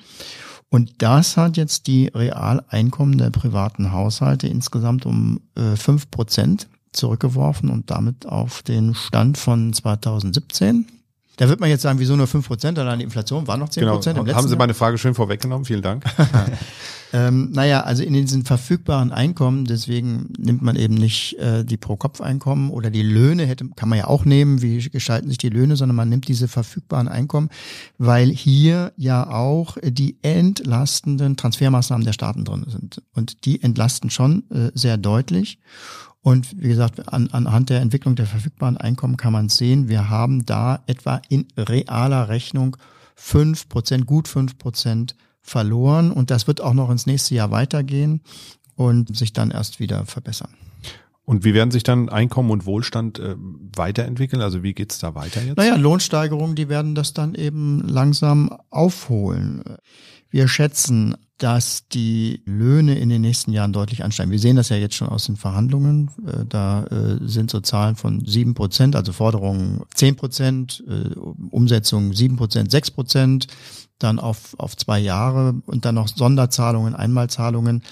Und 0.70 1.04
das 1.04 1.38
hat 1.38 1.56
jetzt 1.56 1.88
die 1.88 2.08
Realeinkommen 2.08 3.18
der 3.18 3.30
privaten 3.30 3.92
Haushalte 3.92 4.48
insgesamt 4.48 5.06
um 5.06 5.40
äh, 5.56 5.76
fünf 5.76 6.06
äh, 6.06 6.08
Prozent 6.08 6.68
zurückgeworfen 6.94 7.70
und 7.70 7.92
damit 7.92 8.26
auf 8.26 8.64
den 8.64 8.96
Stand 8.96 9.38
von 9.38 9.74
2017. 9.74 10.88
Da 11.38 11.50
wird 11.50 11.60
man 11.60 11.70
jetzt 11.70 11.82
sagen, 11.82 11.98
wieso 11.98 12.16
nur 12.16 12.28
fünf 12.28 12.48
Prozent? 12.48 12.78
Allein 12.78 13.00
die 13.00 13.06
Inflation 13.06 13.48
war 13.48 13.58
noch 13.58 13.70
zehn 13.70 13.88
Prozent. 13.88 14.20
Genau. 14.20 14.36
Haben 14.36 14.48
Sie 14.48 14.56
meine 14.56 14.76
Frage 14.76 15.00
schön 15.00 15.16
vorweggenommen? 15.16 15.66
Vielen 15.66 15.82
Dank. 15.82 16.06
ähm, 17.14 17.50
naja, 17.52 17.82
also 17.82 18.04
in 18.04 18.14
diesen 18.14 18.46
verfügbaren 18.46 19.12
Einkommen, 19.12 19.66
deswegen 19.66 20.32
nimmt 20.38 20.62
man 20.62 20.76
eben 20.76 20.94
nicht 20.94 21.40
äh, 21.40 21.66
die 21.66 21.78
Pro-Kopf-Einkommen 21.78 22.70
oder 22.70 22.92
die 22.92 23.02
Löhne, 23.02 23.48
hätte, 23.48 23.68
kann 23.76 23.90
man 23.90 23.98
ja 23.98 24.08
auch 24.08 24.26
nehmen, 24.26 24.62
wie 24.62 24.78
gestalten 24.90 25.30
sich 25.30 25.40
die 25.40 25.50
Löhne, 25.50 25.76
sondern 25.76 25.96
man 25.96 26.10
nimmt 26.10 26.28
diese 26.28 26.48
verfügbaren 26.48 27.08
Einkommen, 27.08 27.50
weil 27.98 28.30
hier 28.30 28.94
ja 28.96 29.28
auch 29.28 29.78
die 29.84 30.18
entlastenden 30.22 31.36
Transfermaßnahmen 31.36 32.06
der 32.06 32.14
Staaten 32.14 32.46
drin 32.46 32.66
sind. 32.68 33.02
Und 33.14 33.46
die 33.46 33.64
entlasten 33.64 34.12
schon 34.12 34.44
äh, 34.52 34.70
sehr 34.76 34.98
deutlich. 34.98 35.58
Und 36.24 36.56
wie 36.58 36.70
gesagt, 36.70 37.14
an, 37.14 37.28
anhand 37.32 37.70
der 37.70 37.82
Entwicklung 37.82 38.16
der 38.16 38.26
verfügbaren 38.26 38.78
Einkommen 38.78 39.18
kann 39.18 39.34
man 39.34 39.50
sehen, 39.50 39.90
wir 39.90 40.10
haben 40.10 40.46
da 40.46 40.82
etwa 40.88 41.22
in 41.28 41.46
realer 41.58 42.30
Rechnung 42.30 42.78
fünf 43.14 43.68
Prozent, 43.68 44.08
gut 44.08 44.30
fünf 44.30 44.58
Prozent 44.58 45.16
verloren. 45.42 46.12
Und 46.12 46.32
das 46.32 46.48
wird 46.48 46.62
auch 46.62 46.74
noch 46.74 46.90
ins 46.90 47.06
nächste 47.06 47.36
Jahr 47.36 47.52
weitergehen 47.52 48.22
und 48.76 49.16
sich 49.16 49.34
dann 49.34 49.52
erst 49.52 49.82
wieder 49.82 50.06
verbessern. 50.06 50.50
Und 51.26 51.44
wie 51.44 51.54
werden 51.54 51.72
sich 51.72 51.84
dann 51.84 52.10
Einkommen 52.10 52.52
und 52.52 52.66
Wohlstand 52.66 53.20
äh, 53.20 53.36
weiterentwickeln? 53.76 54.42
Also 54.42 54.64
wie 54.64 54.74
geht's 54.74 55.00
da 55.00 55.16
weiter 55.16 55.42
jetzt? 55.42 55.58
Naja, 55.58 55.76
Lohnsteigerungen, 55.76 56.56
die 56.56 56.70
werden 56.70 56.96
das 56.96 57.14
dann 57.14 57.36
eben 57.36 57.82
langsam 57.88 58.58
aufholen. 58.70 59.64
Wir 60.34 60.48
schätzen, 60.48 61.16
dass 61.38 61.88
die 61.90 62.42
Löhne 62.46 62.98
in 62.98 63.10
den 63.10 63.22
nächsten 63.22 63.52
Jahren 63.52 63.72
deutlich 63.72 64.04
ansteigen. 64.04 64.32
Wir 64.32 64.40
sehen 64.40 64.56
das 64.56 64.70
ja 64.70 64.78
jetzt 64.78 64.96
schon 64.96 65.08
aus 65.08 65.28
den 65.28 65.36
Verhandlungen. 65.36 66.10
Äh, 66.26 66.46
da 66.50 66.86
äh, 66.86 67.20
sind 67.22 67.52
so 67.52 67.60
Zahlen 67.60 67.96
von 67.96 68.26
sieben 68.26 68.56
Prozent, 68.56 68.96
also 68.96 69.14
Forderungen 69.14 69.82
zehn 69.94 70.16
Prozent, 70.16 70.84
äh, 70.88 71.14
Umsetzung 71.52 72.14
sieben 72.14 72.36
Prozent, 72.36 72.72
sechs 72.72 72.90
Prozent, 72.90 73.46
dann 74.00 74.18
auf, 74.18 74.56
auf 74.58 74.76
zwei 74.76 74.98
Jahre 74.98 75.54
und 75.68 75.86
dann 75.86 75.94
noch 75.94 76.08
Sonderzahlungen, 76.08 76.96
Einmalzahlungen. 76.96 77.84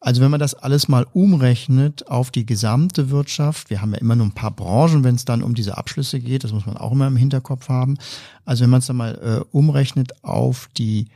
Also 0.00 0.22
wenn 0.22 0.30
man 0.30 0.40
das 0.40 0.54
alles 0.54 0.88
mal 0.88 1.06
umrechnet 1.12 2.08
auf 2.08 2.30
die 2.30 2.46
gesamte 2.46 3.10
Wirtschaft, 3.10 3.68
wir 3.68 3.82
haben 3.82 3.92
ja 3.92 3.98
immer 3.98 4.16
nur 4.16 4.26
ein 4.26 4.32
paar 4.32 4.52
Branchen, 4.52 5.04
wenn 5.04 5.16
es 5.16 5.26
dann 5.26 5.42
um 5.42 5.54
diese 5.54 5.76
Abschlüsse 5.76 6.18
geht, 6.18 6.44
das 6.44 6.52
muss 6.52 6.64
man 6.64 6.78
auch 6.78 6.92
immer 6.92 7.08
im 7.08 7.16
Hinterkopf 7.16 7.68
haben. 7.68 7.98
Also 8.46 8.62
wenn 8.62 8.70
man 8.70 8.78
es 8.78 8.86
dann 8.86 8.96
mal 8.96 9.18
äh, 9.22 9.44
umrechnet 9.54 10.24
auf 10.24 10.70
die 10.78 11.08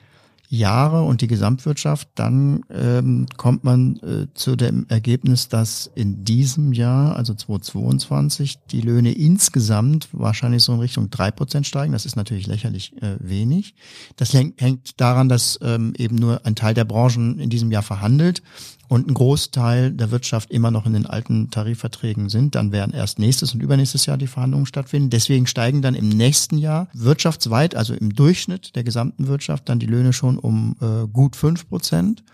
Jahre 0.48 1.02
und 1.02 1.20
die 1.20 1.26
Gesamtwirtschaft, 1.26 2.08
dann 2.14 2.62
ähm, 2.70 3.26
kommt 3.36 3.64
man 3.64 3.96
äh, 3.96 4.26
zu 4.32 4.56
dem 4.56 4.86
Ergebnis, 4.88 5.48
dass 5.48 5.90
in 5.94 6.24
diesem 6.24 6.72
Jahr, 6.72 7.16
also 7.16 7.34
2022, 7.34 8.58
die 8.70 8.80
Löhne 8.80 9.12
insgesamt 9.12 10.08
wahrscheinlich 10.12 10.62
so 10.62 10.72
in 10.72 10.80
Richtung 10.80 11.10
drei 11.10 11.30
Prozent 11.30 11.66
steigen. 11.66 11.92
Das 11.92 12.06
ist 12.06 12.16
natürlich 12.16 12.46
lächerlich 12.46 12.94
äh, 13.02 13.16
wenig. 13.20 13.74
Das 14.16 14.32
hängt 14.32 15.00
daran, 15.00 15.28
dass 15.28 15.58
ähm, 15.62 15.92
eben 15.98 16.16
nur 16.16 16.44
ein 16.46 16.54
Teil 16.54 16.72
der 16.72 16.84
Branchen 16.84 17.38
in 17.38 17.50
diesem 17.50 17.70
Jahr 17.70 17.82
verhandelt 17.82 18.42
und 18.88 19.08
ein 19.08 19.14
Großteil 19.14 19.92
der 19.92 20.10
Wirtschaft 20.10 20.50
immer 20.50 20.70
noch 20.70 20.86
in 20.86 20.94
den 20.94 21.06
alten 21.06 21.50
Tarifverträgen 21.50 22.28
sind, 22.28 22.54
dann 22.54 22.72
werden 22.72 22.94
erst 22.94 23.18
nächstes 23.18 23.54
und 23.54 23.62
übernächstes 23.62 24.06
Jahr 24.06 24.16
die 24.16 24.26
Verhandlungen 24.26 24.66
stattfinden. 24.66 25.10
Deswegen 25.10 25.46
steigen 25.46 25.82
dann 25.82 25.94
im 25.94 26.08
nächsten 26.08 26.58
Jahr 26.58 26.88
wirtschaftsweit, 26.94 27.74
also 27.74 27.94
im 27.94 28.14
Durchschnitt 28.14 28.74
der 28.76 28.84
gesamten 28.84 29.26
Wirtschaft, 29.28 29.68
dann 29.68 29.78
die 29.78 29.86
Löhne 29.86 30.12
schon 30.12 30.38
um 30.38 30.76
äh, 30.80 31.06
gut 31.06 31.36
fünf 31.36 31.68
Prozent 31.68 32.24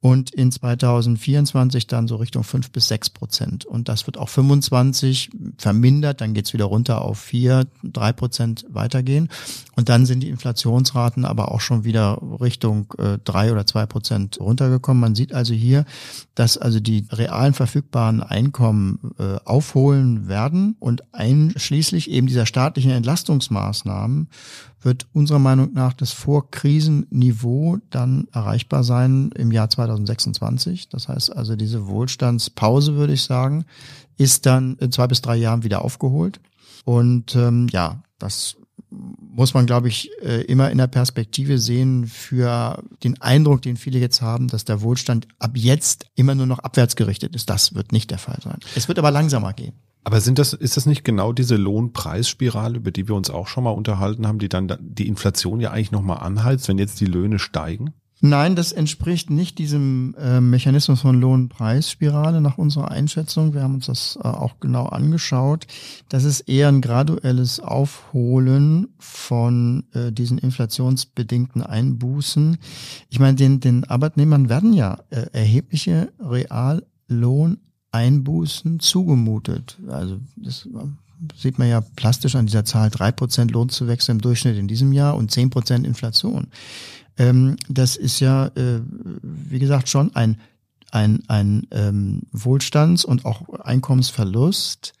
und 0.00 0.30
in 0.30 0.52
2024 0.52 1.88
dann 1.88 2.06
so 2.06 2.16
Richtung 2.16 2.44
fünf 2.44 2.70
bis 2.70 2.86
sechs 2.86 3.10
Prozent. 3.10 3.64
Und 3.64 3.88
das 3.88 4.06
wird 4.06 4.16
auch 4.16 4.28
25 4.28 5.30
vermindert, 5.56 6.20
dann 6.20 6.34
geht's 6.34 6.52
wieder 6.52 6.66
runter 6.66 7.02
auf 7.02 7.18
vier, 7.18 7.66
drei 7.82 8.12
Prozent 8.12 8.64
weitergehen. 8.68 9.28
Und 9.74 9.88
dann 9.88 10.06
sind 10.06 10.20
die 10.20 10.28
Inflationsraten 10.28 11.24
aber 11.24 11.50
auch 11.50 11.60
schon 11.60 11.82
wieder 11.82 12.20
Richtung 12.40 12.94
äh, 12.98 13.18
drei 13.24 13.50
oder 13.50 13.66
zwei 13.66 13.86
Prozent 13.86 14.38
runtergekommen. 14.38 15.00
Man 15.00 15.14
sieht 15.16 15.32
also 15.32 15.52
hier, 15.52 15.84
dass 16.36 16.58
also 16.58 16.78
die 16.78 17.06
realen 17.10 17.54
verfügbaren 17.54 18.22
Einkommen 18.22 19.14
äh, 19.18 19.38
aufholen 19.44 20.28
werden 20.28 20.76
und 20.78 21.12
einschließlich 21.12 22.08
eben 22.08 22.28
dieser 22.28 22.46
staatlichen 22.46 22.92
Entlastungsmaßnahmen 22.92 24.28
wird 24.80 25.06
unserer 25.12 25.38
Meinung 25.38 25.72
nach 25.72 25.92
das 25.92 26.12
Vorkrisenniveau 26.12 27.78
dann 27.90 28.28
erreichbar 28.32 28.84
sein 28.84 29.30
im 29.34 29.50
Jahr 29.50 29.70
2026. 29.70 30.88
Das 30.88 31.08
heißt 31.08 31.36
also, 31.36 31.56
diese 31.56 31.86
Wohlstandspause, 31.86 32.94
würde 32.94 33.14
ich 33.14 33.22
sagen, 33.22 33.64
ist 34.16 34.46
dann 34.46 34.76
in 34.76 34.92
zwei 34.92 35.06
bis 35.06 35.20
drei 35.20 35.36
Jahren 35.36 35.64
wieder 35.64 35.84
aufgeholt. 35.84 36.40
Und 36.84 37.34
ähm, 37.34 37.68
ja, 37.70 38.02
das 38.18 38.56
muss 38.90 39.54
man, 39.54 39.66
glaube 39.66 39.88
ich, 39.88 40.10
äh, 40.22 40.42
immer 40.42 40.70
in 40.70 40.78
der 40.78 40.86
Perspektive 40.86 41.58
sehen 41.58 42.06
für 42.06 42.82
den 43.04 43.20
Eindruck, 43.20 43.62
den 43.62 43.76
viele 43.76 43.98
jetzt 43.98 44.22
haben, 44.22 44.48
dass 44.48 44.64
der 44.64 44.80
Wohlstand 44.80 45.28
ab 45.38 45.52
jetzt 45.54 46.06
immer 46.14 46.34
nur 46.34 46.46
noch 46.46 46.60
abwärts 46.60 46.96
gerichtet 46.96 47.34
ist. 47.34 47.50
Das 47.50 47.74
wird 47.74 47.92
nicht 47.92 48.10
der 48.10 48.18
Fall 48.18 48.38
sein. 48.42 48.58
Es 48.74 48.88
wird 48.88 48.98
aber 48.98 49.10
langsamer 49.10 49.52
gehen. 49.52 49.74
Aber 50.04 50.20
sind 50.20 50.38
das, 50.38 50.52
ist 50.52 50.76
das 50.76 50.86
nicht 50.86 51.04
genau 51.04 51.32
diese 51.32 51.56
Lohnpreisspirale, 51.56 52.78
über 52.78 52.90
die 52.90 53.08
wir 53.08 53.14
uns 53.14 53.30
auch 53.30 53.46
schon 53.46 53.64
mal 53.64 53.70
unterhalten 53.70 54.26
haben, 54.26 54.38
die 54.38 54.48
dann 54.48 54.74
die 54.80 55.08
Inflation 55.08 55.60
ja 55.60 55.70
eigentlich 55.70 55.92
nochmal 55.92 56.18
anheizt, 56.18 56.68
wenn 56.68 56.78
jetzt 56.78 57.00
die 57.00 57.06
Löhne 57.06 57.38
steigen? 57.38 57.92
Nein, 58.20 58.56
das 58.56 58.72
entspricht 58.72 59.30
nicht 59.30 59.58
diesem 59.58 60.16
äh, 60.18 60.40
Mechanismus 60.40 61.02
von 61.02 61.20
Lohnpreisspirale 61.20 62.40
nach 62.40 62.58
unserer 62.58 62.90
Einschätzung. 62.90 63.54
Wir 63.54 63.62
haben 63.62 63.76
uns 63.76 63.86
das 63.86 64.18
äh, 64.20 64.26
auch 64.26 64.58
genau 64.58 64.86
angeschaut. 64.86 65.68
Das 66.08 66.24
ist 66.24 66.40
eher 66.40 66.66
ein 66.66 66.80
graduelles 66.80 67.60
Aufholen 67.60 68.88
von 68.98 69.84
äh, 69.92 70.10
diesen 70.10 70.38
inflationsbedingten 70.38 71.62
Einbußen. 71.62 72.58
Ich 73.08 73.20
meine, 73.20 73.36
den, 73.36 73.60
den 73.60 73.84
Arbeitnehmern 73.84 74.48
werden 74.48 74.72
ja 74.72 74.98
äh, 75.10 75.26
erhebliche 75.32 76.12
Reallohn 76.18 77.58
Einbußen 77.92 78.80
zugemutet. 78.80 79.78
Also 79.88 80.18
das 80.36 80.68
sieht 81.36 81.58
man 81.58 81.68
ja 81.68 81.80
plastisch 81.96 82.36
an 82.36 82.46
dieser 82.46 82.64
Zahl, 82.64 82.90
drei 82.90 83.12
Prozent 83.12 83.50
Lohnzuwächse 83.50 84.12
im 84.12 84.20
Durchschnitt 84.20 84.56
in 84.56 84.68
diesem 84.68 84.92
Jahr 84.92 85.16
und 85.16 85.30
zehn 85.30 85.50
Prozent 85.50 85.86
Inflation. 85.86 86.48
Ähm, 87.16 87.56
das 87.68 87.96
ist 87.96 88.20
ja, 88.20 88.46
äh, 88.48 88.80
wie 89.22 89.58
gesagt, 89.58 89.88
schon 89.88 90.14
ein, 90.14 90.38
ein, 90.90 91.22
ein 91.28 91.66
ähm, 91.70 92.22
Wohlstands- 92.32 93.04
und 93.04 93.24
auch 93.24 93.48
Einkommensverlust, 93.60 94.92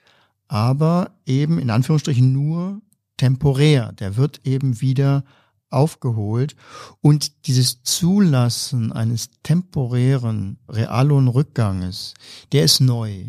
aber 0.48 1.10
eben 1.26 1.58
in 1.58 1.70
Anführungsstrichen 1.70 2.32
nur 2.32 2.80
temporär. 3.16 3.92
Der 3.92 4.16
wird 4.16 4.40
eben 4.44 4.80
wieder 4.80 5.24
aufgeholt 5.70 6.56
und 7.00 7.46
dieses 7.46 7.82
Zulassen 7.82 8.92
eines 8.92 9.30
temporären 9.42 10.58
Reallohnrückganges, 10.68 12.14
der 12.52 12.64
ist 12.64 12.80
neu. 12.80 13.26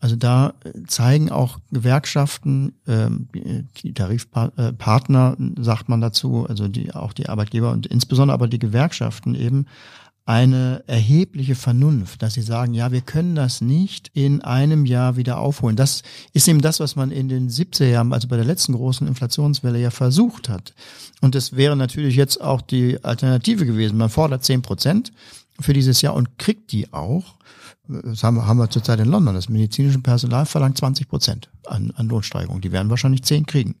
Also 0.00 0.16
da 0.16 0.54
äh, 0.64 0.82
zeigen 0.86 1.30
auch 1.30 1.58
Gewerkschaften, 1.70 2.74
ähm, 2.86 3.28
die 3.32 3.94
Tarifpartner 3.94 5.36
sagt 5.58 5.88
man 5.88 6.00
dazu, 6.00 6.46
also 6.48 6.66
die 6.68 6.92
auch 6.92 7.12
die 7.12 7.28
Arbeitgeber 7.28 7.70
und 7.70 7.86
insbesondere 7.86 8.34
aber 8.34 8.48
die 8.48 8.58
Gewerkschaften 8.58 9.34
eben 9.34 9.66
eine 10.24 10.84
erhebliche 10.86 11.56
Vernunft, 11.56 12.22
dass 12.22 12.34
sie 12.34 12.42
sagen, 12.42 12.74
ja, 12.74 12.92
wir 12.92 13.00
können 13.00 13.34
das 13.34 13.60
nicht 13.60 14.10
in 14.14 14.40
einem 14.40 14.86
Jahr 14.86 15.16
wieder 15.16 15.38
aufholen. 15.38 15.74
Das 15.74 16.02
ist 16.32 16.46
eben 16.46 16.60
das, 16.60 16.78
was 16.78 16.94
man 16.94 17.10
in 17.10 17.28
den 17.28 17.48
70er 17.48 17.86
Jahren, 17.86 18.12
also 18.12 18.28
bei 18.28 18.36
der 18.36 18.44
letzten 18.44 18.74
großen 18.74 19.06
Inflationswelle 19.06 19.80
ja 19.80 19.90
versucht 19.90 20.48
hat. 20.48 20.74
Und 21.20 21.34
das 21.34 21.56
wäre 21.56 21.76
natürlich 21.76 22.14
jetzt 22.14 22.40
auch 22.40 22.60
die 22.60 23.02
Alternative 23.02 23.66
gewesen. 23.66 23.98
Man 23.98 24.10
fordert 24.10 24.44
10 24.44 24.62
Prozent 24.62 25.12
für 25.60 25.72
dieses 25.72 26.02
Jahr 26.02 26.14
und 26.14 26.38
kriegt 26.38 26.70
die 26.72 26.92
auch. 26.92 27.34
Das 27.88 28.22
haben 28.22 28.36
wir, 28.36 28.46
haben 28.46 28.58
wir 28.58 28.70
zurzeit 28.70 29.00
in 29.00 29.08
London. 29.08 29.34
Das 29.34 29.48
medizinische 29.48 29.98
Personal 29.98 30.46
verlangt 30.46 30.78
20 30.78 31.08
Prozent 31.08 31.50
an, 31.66 31.92
an 31.96 32.08
Lohnsteigerung. 32.08 32.60
Die 32.60 32.70
werden 32.70 32.90
wahrscheinlich 32.90 33.24
10 33.24 33.46
kriegen. 33.46 33.74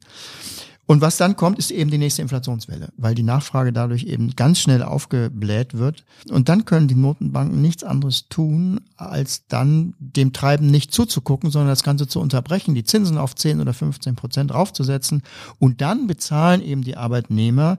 Und 0.86 1.00
was 1.00 1.16
dann 1.16 1.36
kommt, 1.36 1.58
ist 1.58 1.70
eben 1.70 1.90
die 1.90 1.98
nächste 1.98 2.22
Inflationswelle, 2.22 2.88
weil 2.96 3.14
die 3.14 3.22
Nachfrage 3.22 3.72
dadurch 3.72 4.04
eben 4.04 4.34
ganz 4.34 4.58
schnell 4.58 4.82
aufgebläht 4.82 5.74
wird. 5.74 6.04
Und 6.28 6.48
dann 6.48 6.64
können 6.64 6.88
die 6.88 6.96
Notenbanken 6.96 7.62
nichts 7.62 7.84
anderes 7.84 8.28
tun, 8.28 8.80
als 8.96 9.46
dann 9.46 9.94
dem 9.98 10.32
Treiben 10.32 10.66
nicht 10.66 10.92
zuzugucken, 10.92 11.50
sondern 11.50 11.70
das 11.70 11.84
Ganze 11.84 12.08
zu 12.08 12.20
unterbrechen, 12.20 12.74
die 12.74 12.84
Zinsen 12.84 13.16
auf 13.16 13.34
10 13.34 13.60
oder 13.60 13.72
15 13.72 14.16
Prozent 14.16 14.50
draufzusetzen. 14.50 15.22
Und 15.58 15.80
dann 15.80 16.08
bezahlen 16.08 16.60
eben 16.62 16.82
die 16.82 16.96
Arbeitnehmer 16.96 17.78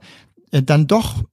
äh, 0.50 0.62
dann 0.62 0.86
doch 0.86 1.24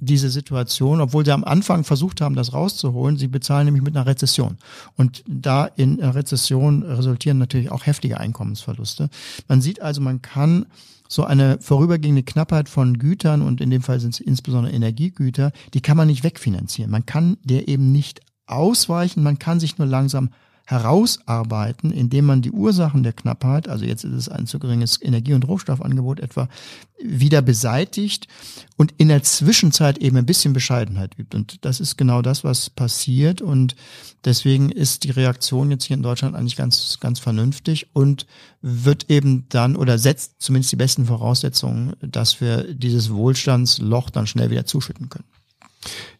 diese 0.00 0.30
Situation, 0.30 1.00
obwohl 1.00 1.24
sie 1.24 1.32
am 1.32 1.44
Anfang 1.44 1.84
versucht 1.84 2.20
haben, 2.20 2.34
das 2.34 2.52
rauszuholen. 2.52 3.16
Sie 3.16 3.28
bezahlen 3.28 3.66
nämlich 3.66 3.82
mit 3.82 3.96
einer 3.96 4.06
Rezession. 4.06 4.58
Und 4.96 5.24
da 5.26 5.66
in 5.66 6.00
Rezession 6.00 6.82
resultieren 6.82 7.38
natürlich 7.38 7.70
auch 7.70 7.86
heftige 7.86 8.18
Einkommensverluste. 8.18 9.08
Man 9.48 9.60
sieht 9.60 9.82
also, 9.82 10.00
man 10.00 10.22
kann 10.22 10.66
so 11.08 11.24
eine 11.24 11.58
vorübergehende 11.60 12.22
Knappheit 12.22 12.68
von 12.68 12.98
Gütern 12.98 13.42
und 13.42 13.60
in 13.60 13.70
dem 13.70 13.82
Fall 13.82 13.98
sind 13.98 14.14
es 14.14 14.20
insbesondere 14.20 14.72
Energiegüter, 14.74 15.52
die 15.72 15.80
kann 15.80 15.96
man 15.96 16.06
nicht 16.06 16.22
wegfinanzieren. 16.22 16.90
Man 16.90 17.06
kann 17.06 17.38
der 17.42 17.66
eben 17.68 17.92
nicht 17.92 18.20
ausweichen, 18.46 19.22
man 19.22 19.38
kann 19.38 19.58
sich 19.58 19.78
nur 19.78 19.86
langsam 19.86 20.30
herausarbeiten, 20.68 21.90
indem 21.90 22.26
man 22.26 22.42
die 22.42 22.50
Ursachen 22.50 23.02
der 23.02 23.14
Knappheit, 23.14 23.68
also 23.68 23.86
jetzt 23.86 24.04
ist 24.04 24.12
es 24.12 24.28
ein 24.28 24.46
zu 24.46 24.58
geringes 24.58 25.00
Energie- 25.00 25.32
und 25.32 25.48
Rohstoffangebot 25.48 26.20
etwa, 26.20 26.46
wieder 27.02 27.40
beseitigt 27.40 28.28
und 28.76 28.92
in 28.98 29.08
der 29.08 29.22
Zwischenzeit 29.22 29.96
eben 29.96 30.18
ein 30.18 30.26
bisschen 30.26 30.52
Bescheidenheit 30.52 31.18
übt. 31.18 31.34
Und 31.34 31.64
das 31.64 31.80
ist 31.80 31.96
genau 31.96 32.20
das, 32.20 32.44
was 32.44 32.68
passiert. 32.68 33.40
Und 33.40 33.76
deswegen 34.26 34.70
ist 34.70 35.04
die 35.04 35.10
Reaktion 35.10 35.70
jetzt 35.70 35.84
hier 35.84 35.96
in 35.96 36.02
Deutschland 36.02 36.36
eigentlich 36.36 36.56
ganz, 36.56 37.00
ganz 37.00 37.18
vernünftig 37.18 37.86
und 37.94 38.26
wird 38.60 39.08
eben 39.08 39.46
dann 39.48 39.74
oder 39.74 39.96
setzt 39.96 40.42
zumindest 40.42 40.72
die 40.72 40.76
besten 40.76 41.06
Voraussetzungen, 41.06 41.94
dass 42.02 42.42
wir 42.42 42.74
dieses 42.74 43.10
Wohlstandsloch 43.14 44.10
dann 44.10 44.26
schnell 44.26 44.50
wieder 44.50 44.66
zuschütten 44.66 45.08
können. 45.08 45.24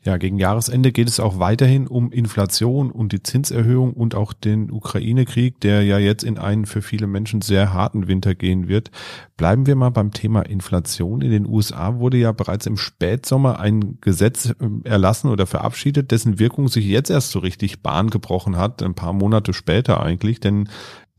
Ja, 0.05 0.17
gegen 0.17 0.39
Jahresende 0.39 0.93
geht 0.93 1.09
es 1.09 1.19
auch 1.19 1.41
weiterhin 1.41 1.89
um 1.89 2.13
Inflation 2.13 2.93
und 2.93 3.13
die 3.13 3.23
Zinserhöhung 3.23 3.95
und 3.95 4.15
auch 4.15 4.33
den 4.33 4.71
Ukraine-Krieg, 4.71 5.61
der 5.61 5.83
ja 5.83 5.99
jetzt 5.99 6.23
in 6.23 6.39
einen 6.39 6.67
für 6.67 6.83
viele 6.83 7.09
Menschen 7.09 7.43
sehr 7.43 7.73
harten 7.73 8.07
Winter 8.07 8.37
gehen 8.37 8.69
wird. 8.69 8.93
Bleiben 9.37 9.67
wir 9.67 9.75
mal 9.75 9.91
beim 9.91 10.13
Thema 10.13 10.43
Inflation. 10.43 11.21
In 11.21 11.33
den 11.33 11.47
USA 11.47 11.97
wurde 11.97 12.17
ja 12.17 12.31
bereits 12.31 12.67
im 12.67 12.77
Spätsommer 12.77 13.59
ein 13.59 13.99
Gesetz 14.01 14.55
ähm, 14.61 14.83
erlassen 14.85 15.31
oder 15.31 15.47
verabschiedet, 15.47 16.13
dessen 16.13 16.39
Wirkung 16.39 16.69
sich 16.69 16.87
jetzt 16.87 17.11
erst 17.11 17.33
so 17.33 17.41
richtig 17.41 17.83
Bahn 17.83 18.09
gebrochen 18.09 18.57
hat, 18.57 18.83
ein 18.85 18.95
paar 18.95 19.13
Monate 19.13 19.53
später 19.53 20.01
eigentlich, 20.01 20.39
denn 20.39 20.69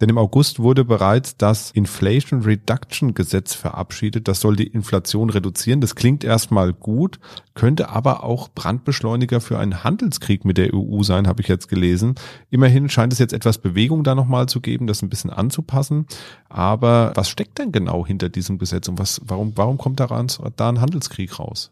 denn 0.01 0.09
im 0.09 0.17
August 0.17 0.59
wurde 0.59 0.86
bereits 0.86 1.36
das 1.36 1.71
Inflation 1.71 2.43
Reduction 2.43 3.13
Gesetz 3.13 3.53
verabschiedet. 3.53 4.27
Das 4.27 4.39
soll 4.39 4.55
die 4.55 4.67
Inflation 4.67 5.29
reduzieren. 5.29 5.81
Das 5.81 5.95
klingt 5.95 6.24
erstmal 6.24 6.71
gut, 6.74 7.19
könnte 7.53 7.89
aber 7.89 8.24
auch 8.24 8.53
Brandbeschleuniger 8.69 9.41
für 9.41 9.57
einen 9.57 9.83
Handelskrieg 9.83 10.45
mit 10.45 10.59
der 10.59 10.75
EU 10.75 11.01
sein, 11.01 11.27
habe 11.27 11.41
ich 11.41 11.47
jetzt 11.47 11.69
gelesen. 11.69 12.13
Immerhin 12.51 12.88
scheint 12.88 13.11
es 13.11 13.17
jetzt 13.17 13.33
etwas 13.33 13.57
Bewegung 13.57 14.03
da 14.03 14.13
nochmal 14.13 14.47
zu 14.47 14.61
geben, 14.61 14.85
das 14.85 15.01
ein 15.01 15.09
bisschen 15.09 15.31
anzupassen. 15.31 16.05
Aber 16.49 17.11
was 17.15 17.29
steckt 17.29 17.57
denn 17.57 17.71
genau 17.71 18.05
hinter 18.05 18.29
diesem 18.29 18.59
Gesetz 18.59 18.88
und 18.88 18.99
was, 18.99 19.21
warum, 19.25 19.53
warum 19.55 19.79
kommt 19.79 19.99
daran, 19.99 20.27
da 20.55 20.69
ein 20.69 20.81
Handelskrieg 20.81 21.39
raus? 21.39 21.71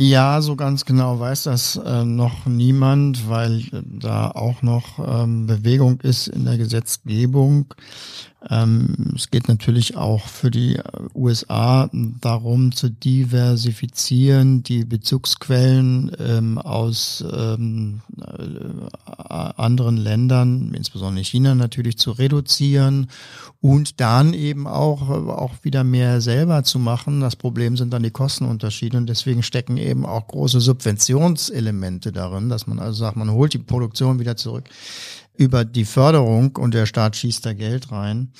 Ja, 0.00 0.40
so 0.40 0.56
ganz 0.56 0.84
genau 0.84 1.20
weiß 1.20 1.44
das 1.44 1.76
äh, 1.76 2.04
noch 2.04 2.46
niemand, 2.46 3.28
weil 3.28 3.62
da 3.72 4.32
auch 4.32 4.62
noch 4.62 4.98
ähm, 4.98 5.46
Bewegung 5.46 6.00
ist 6.00 6.26
in 6.26 6.44
der 6.44 6.58
Gesetzgebung. 6.58 7.66
Ähm, 8.50 9.12
es 9.14 9.30
geht 9.30 9.48
natürlich 9.48 9.96
auch 9.96 10.26
für 10.26 10.50
die 10.50 10.76
äh, 10.76 10.82
USA 11.14 11.88
darum 12.20 12.72
zu 12.72 12.90
diversifizieren, 12.90 14.62
die 14.62 14.84
Bezugsquellen 14.84 16.10
ähm, 16.18 16.58
aus 16.58 17.24
ähm, 17.32 18.00
äh, 18.20 19.22
anderen 19.28 19.96
Ländern, 19.96 20.74
insbesondere 20.74 21.24
China 21.24 21.54
natürlich, 21.54 21.98
zu 21.98 22.10
reduzieren 22.10 23.08
und 23.60 24.00
dann 24.00 24.34
eben 24.34 24.66
auch, 24.66 25.08
auch 25.08 25.52
wieder 25.62 25.84
mehr 25.84 26.20
selber 26.20 26.64
zu 26.64 26.78
machen. 26.78 27.20
Das 27.20 27.36
Problem 27.36 27.76
sind 27.76 27.92
dann 27.92 28.02
die 28.02 28.10
Kostenunterschiede 28.10 28.96
und 28.96 29.08
deswegen 29.08 29.42
stecken 29.42 29.76
eben 29.76 30.04
auch 30.04 30.26
große 30.26 30.60
Subventionselemente 30.60 32.10
darin, 32.10 32.48
dass 32.48 32.66
man 32.66 32.80
also 32.80 32.98
sagt, 32.98 33.16
man 33.16 33.30
holt 33.30 33.54
die 33.54 33.58
Produktion 33.58 34.18
wieder 34.18 34.36
zurück 34.36 34.68
über 35.36 35.64
die 35.64 35.84
Förderung 35.84 36.56
und 36.56 36.74
der 36.74 36.86
Staat 36.86 37.16
schießt 37.16 37.44
da 37.44 37.52
Geld 37.52 37.90
rein. 37.90 38.32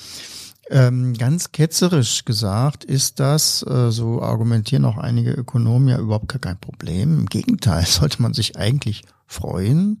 Ähm, 0.69 1.13
ganz 1.13 1.51
ketzerisch 1.51 2.23
gesagt 2.23 2.85
ist 2.85 3.19
das, 3.19 3.63
äh, 3.63 3.91
so 3.91 4.21
argumentieren 4.21 4.85
auch 4.85 4.97
einige 4.97 5.31
Ökonomen 5.31 5.89
ja 5.89 5.99
überhaupt 5.99 6.29
gar 6.29 6.39
kein 6.39 6.59
Problem. 6.59 7.19
Im 7.19 7.25
Gegenteil 7.25 7.85
sollte 7.87 8.21
man 8.21 8.33
sich 8.33 8.55
eigentlich 8.57 9.03
freuen, 9.27 9.99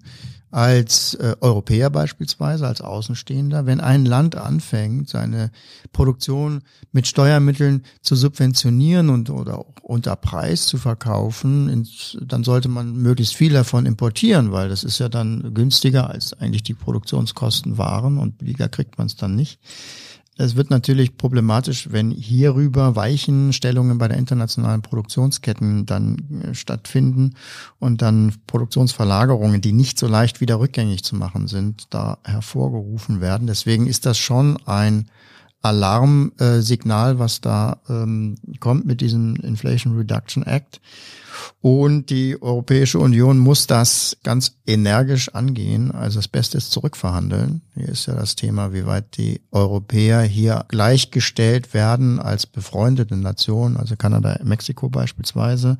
als 0.53 1.15
äh, 1.15 1.35
Europäer 1.41 1.89
beispielsweise, 1.89 2.67
als 2.67 2.81
Außenstehender, 2.81 3.65
wenn 3.65 3.79
ein 3.79 4.05
Land 4.05 4.35
anfängt, 4.35 5.09
seine 5.09 5.51
Produktion 5.93 6.61
mit 6.91 7.07
Steuermitteln 7.07 7.83
zu 8.01 8.15
subventionieren 8.15 9.09
und 9.09 9.31
oder 9.31 9.57
auch 9.57 9.73
unter 9.81 10.15
Preis 10.15 10.67
zu 10.67 10.77
verkaufen, 10.77 11.69
ins, 11.69 12.17
dann 12.21 12.43
sollte 12.43 12.69
man 12.69 12.95
möglichst 12.95 13.35
viel 13.35 13.51
davon 13.51 13.87
importieren, 13.87 14.51
weil 14.51 14.69
das 14.69 14.83
ist 14.83 14.99
ja 14.99 15.09
dann 15.09 15.55
günstiger 15.55 16.11
als 16.11 16.33
eigentlich 16.33 16.63
die 16.63 16.75
Produktionskosten 16.75 17.79
waren 17.79 18.19
und 18.19 18.37
billiger 18.37 18.69
kriegt 18.69 18.99
man 18.99 19.07
es 19.07 19.15
dann 19.15 19.35
nicht. 19.35 19.59
Es 20.35 20.55
wird 20.55 20.71
natürlich 20.71 21.15
problematisch, 21.15 21.91
wenn 21.91 22.09
hierüber 22.09 22.95
Weichenstellungen 22.95 23.99
bei 23.99 24.07
der 24.07 24.17
internationalen 24.17 24.81
Produktionsketten 24.81 25.85
dann 25.85 26.43
äh, 26.43 26.55
stattfinden 26.55 27.35
und 27.79 28.01
dann 28.01 28.33
Produktionsverlagerungen, 28.47 29.61
die 29.61 29.73
nicht 29.73 29.99
so 29.99 30.07
leicht 30.07 30.41
wieder 30.41 30.59
rückgängig 30.59 31.03
zu 31.03 31.15
machen 31.15 31.47
sind, 31.47 31.85
da 31.91 32.17
hervorgerufen 32.23 33.21
werden. 33.21 33.45
Deswegen 33.45 33.85
ist 33.85 34.07
das 34.07 34.17
schon 34.17 34.57
ein 34.65 35.05
Alarmsignal, 35.63 37.19
was 37.19 37.39
da 37.39 37.77
ähm, 37.89 38.35
kommt 38.59 38.85
mit 38.85 39.01
diesem 39.01 39.35
Inflation 39.37 39.95
Reduction 39.97 40.43
Act. 40.43 40.81
Und 41.61 42.09
die 42.09 42.39
Europäische 42.41 42.99
Union 42.99 43.39
muss 43.39 43.65
das 43.65 44.17
ganz 44.23 44.57
energisch 44.67 45.33
angehen. 45.33 45.91
Also 45.91 46.19
das 46.19 46.27
Beste 46.27 46.57
ist 46.57 46.71
zurückverhandeln. 46.71 47.61
Hier 47.75 47.87
ist 47.87 48.05
ja 48.05 48.13
das 48.13 48.35
Thema, 48.35 48.73
wie 48.73 48.85
weit 48.85 49.17
die 49.17 49.41
Europäer 49.51 50.21
hier 50.21 50.65
gleichgestellt 50.67 51.73
werden 51.73 52.19
als 52.19 52.45
befreundete 52.45 53.15
Nation, 53.15 53.77
also 53.77 53.95
Kanada, 53.95 54.37
Mexiko 54.43 54.89
beispielsweise. 54.89 55.77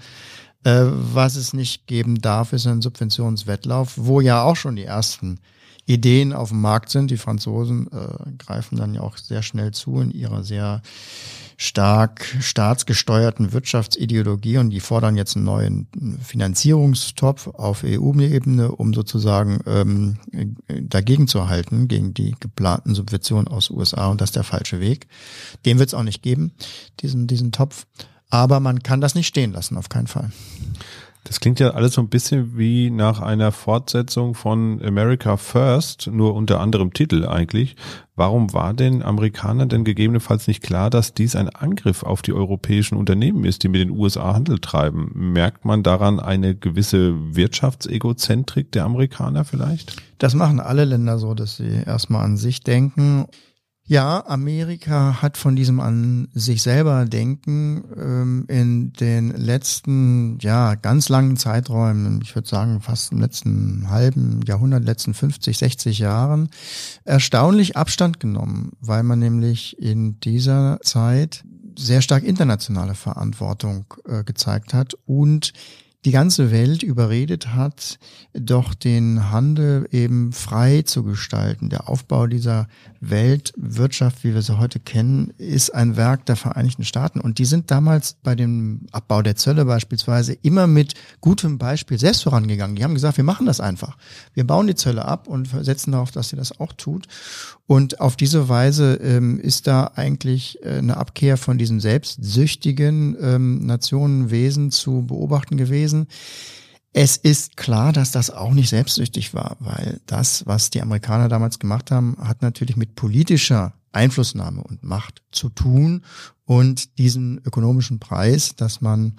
Äh, 0.63 0.85
was 0.85 1.35
es 1.35 1.53
nicht 1.53 1.87
geben 1.87 2.21
darf, 2.21 2.53
ist 2.53 2.65
ein 2.67 2.81
Subventionswettlauf, 2.81 3.93
wo 3.97 4.21
ja 4.21 4.43
auch 4.43 4.55
schon 4.55 4.77
die 4.77 4.85
ersten 4.85 5.39
Ideen 5.85 6.33
auf 6.33 6.49
dem 6.49 6.61
Markt 6.61 6.89
sind. 6.89 7.11
Die 7.11 7.17
Franzosen 7.17 7.87
äh, 7.87 8.31
greifen 8.37 8.77
dann 8.77 8.93
ja 8.93 9.01
auch 9.01 9.17
sehr 9.17 9.41
schnell 9.41 9.71
zu 9.71 9.99
in 9.99 10.11
ihrer 10.11 10.43
sehr 10.43 10.81
stark 11.57 12.25
staatsgesteuerten 12.41 13.53
Wirtschaftsideologie 13.53 14.57
und 14.57 14.69
die 14.69 14.79
fordern 14.79 15.15
jetzt 15.15 15.35
einen 15.35 15.45
neuen 15.45 15.87
Finanzierungstopf 16.21 17.47
auf 17.47 17.83
EU-Ebene, 17.83 18.71
um 18.71 18.93
sozusagen 18.93 19.59
ähm, 19.65 20.17
dagegen 20.67 21.27
zu 21.27 21.47
halten, 21.47 21.87
gegen 21.87 22.13
die 22.13 22.35
geplanten 22.39 22.95
Subventionen 22.95 23.47
aus 23.47 23.69
USA 23.69 24.07
und 24.07 24.19
das 24.19 24.29
ist 24.29 24.35
der 24.35 24.43
falsche 24.43 24.79
Weg. 24.79 25.07
Den 25.65 25.79
wird 25.79 25.89
es 25.89 25.93
auch 25.93 26.03
nicht 26.03 26.21
geben, 26.21 26.53
diesen, 27.01 27.27
diesen 27.27 27.51
Topf. 27.51 27.85
Aber 28.29 28.59
man 28.59 28.81
kann 28.81 28.99
das 28.99 29.13
nicht 29.13 29.27
stehen 29.27 29.53
lassen, 29.53 29.77
auf 29.77 29.89
keinen 29.89 30.07
Fall. 30.07 30.31
Das 31.25 31.39
klingt 31.39 31.59
ja 31.61 31.71
alles 31.71 31.93
so 31.93 32.01
ein 32.01 32.09
bisschen 32.09 32.57
wie 32.57 32.89
nach 32.89 33.21
einer 33.21 33.53
Fortsetzung 33.53 34.35
von 34.35 34.81
America 34.83 35.37
First, 35.37 36.07
nur 36.07 36.35
unter 36.35 36.59
anderem 36.59 36.93
Titel 36.93 37.25
eigentlich. 37.25 37.77
Warum 38.15 38.53
war 38.53 38.73
den 38.73 39.01
Amerikanern 39.01 39.69
denn 39.69 39.85
gegebenenfalls 39.85 40.47
nicht 40.47 40.61
klar, 40.61 40.89
dass 40.89 41.13
dies 41.13 41.35
ein 41.35 41.49
Angriff 41.49 42.03
auf 42.03 42.21
die 42.21 42.33
europäischen 42.33 42.97
Unternehmen 42.97 43.45
ist, 43.45 43.63
die 43.63 43.69
mit 43.69 43.81
den 43.81 43.91
USA 43.91 44.33
Handel 44.33 44.59
treiben? 44.59 45.11
Merkt 45.15 45.63
man 45.63 45.81
daran 45.81 46.19
eine 46.19 46.55
gewisse 46.55 47.35
Wirtschaftsegozentrik 47.35 48.71
der 48.73 48.83
Amerikaner 48.83 49.45
vielleicht? 49.45 49.95
Das 50.17 50.35
machen 50.35 50.59
alle 50.59 50.85
Länder 50.85 51.17
so, 51.19 51.33
dass 51.33 51.55
sie 51.55 51.83
erstmal 51.85 52.25
an 52.25 52.37
sich 52.37 52.61
denken. 52.61 53.27
Ja, 53.85 54.25
Amerika 54.27 55.21
hat 55.21 55.35
von 55.35 55.57
diesem 55.57 55.81
an 55.81 56.29
sich 56.33 56.61
selber 56.61 57.03
denken 57.03 57.83
ähm, 57.97 58.45
in 58.47 58.93
den 58.93 59.31
letzten, 59.31 60.37
ja, 60.39 60.75
ganz 60.75 61.09
langen 61.09 61.35
Zeiträumen, 61.35 62.21
ich 62.23 62.33
würde 62.33 62.47
sagen 62.47 62.79
fast 62.79 63.11
im 63.11 63.19
letzten 63.19 63.89
halben 63.89 64.39
Jahrhundert, 64.47 64.85
letzten 64.85 65.13
50, 65.13 65.57
60 65.57 65.99
Jahren, 65.99 66.49
erstaunlich 67.03 67.75
Abstand 67.75 68.21
genommen, 68.21 68.71
weil 68.79 69.03
man 69.03 69.19
nämlich 69.19 69.77
in 69.79 70.17
dieser 70.21 70.79
Zeit 70.81 71.43
sehr 71.77 72.01
stark 72.01 72.23
internationale 72.23 72.95
Verantwortung 72.95 73.93
äh, 74.07 74.23
gezeigt 74.23 74.73
hat 74.73 74.93
und 75.05 75.51
die 76.05 76.11
ganze 76.11 76.51
Welt 76.51 76.83
überredet 76.83 77.53
hat, 77.53 77.97
doch 78.33 78.73
den 78.73 79.31
Handel 79.31 79.87
eben 79.91 80.33
frei 80.33 80.81
zu 80.81 81.03
gestalten. 81.03 81.69
Der 81.69 81.87
Aufbau 81.89 82.27
dieser 82.27 82.67
Weltwirtschaft, 82.99 84.23
wie 84.23 84.33
wir 84.33 84.41
sie 84.41 84.57
heute 84.57 84.79
kennen, 84.79 85.33
ist 85.37 85.73
ein 85.73 85.95
Werk 85.95 86.25
der 86.25 86.35
Vereinigten 86.35 86.83
Staaten. 86.83 87.21
Und 87.21 87.37
die 87.37 87.45
sind 87.45 87.71
damals 87.71 88.15
bei 88.21 88.35
dem 88.35 88.87
Abbau 88.91 89.21
der 89.21 89.35
Zölle 89.35 89.65
beispielsweise 89.65 90.33
immer 90.41 90.67
mit 90.67 90.93
gutem 91.21 91.57
Beispiel 91.57 91.97
selbst 91.97 92.23
vorangegangen. 92.23 92.75
Die 92.75 92.83
haben 92.83 92.93
gesagt, 92.93 93.17
wir 93.17 93.23
machen 93.23 93.45
das 93.45 93.59
einfach. 93.59 93.97
Wir 94.33 94.45
bauen 94.45 94.67
die 94.67 94.75
Zölle 94.75 95.05
ab 95.05 95.27
und 95.27 95.49
setzen 95.61 95.91
darauf, 95.91 96.11
dass 96.11 96.29
sie 96.29 96.35
das 96.35 96.59
auch 96.59 96.73
tut. 96.73 97.07
Und 97.65 98.01
auf 98.01 98.17
diese 98.17 98.49
Weise 98.49 98.95
ähm, 98.95 99.39
ist 99.39 99.67
da 99.67 99.91
eigentlich 99.95 100.59
äh, 100.63 100.79
eine 100.79 100.97
Abkehr 100.97 101.37
von 101.37 101.57
diesem 101.57 101.79
selbstsüchtigen 101.79 103.15
ähm, 103.21 103.65
Nationenwesen 103.65 104.69
zu 104.69 105.05
beobachten 105.07 105.55
gewesen. 105.55 105.92
Es 106.93 107.17
ist 107.17 107.57
klar, 107.57 107.91
dass 107.91 108.11
das 108.11 108.29
auch 108.29 108.53
nicht 108.53 108.69
selbstsüchtig 108.69 109.33
war, 109.33 109.57
weil 109.59 109.99
das, 110.05 110.45
was 110.45 110.69
die 110.69 110.81
Amerikaner 110.81 111.27
damals 111.27 111.57
gemacht 111.57 111.89
haben, 111.89 112.15
hat 112.19 112.43
natürlich 112.43 112.77
mit 112.77 112.95
politischer 112.95 113.73
Einflussnahme 113.91 114.61
und 114.61 114.83
Macht 114.83 115.23
zu 115.31 115.49
tun 115.49 116.03
und 116.45 116.97
diesen 116.99 117.41
ökonomischen 117.45 117.99
Preis, 117.99 118.55
dass 118.55 118.81
man 118.81 119.13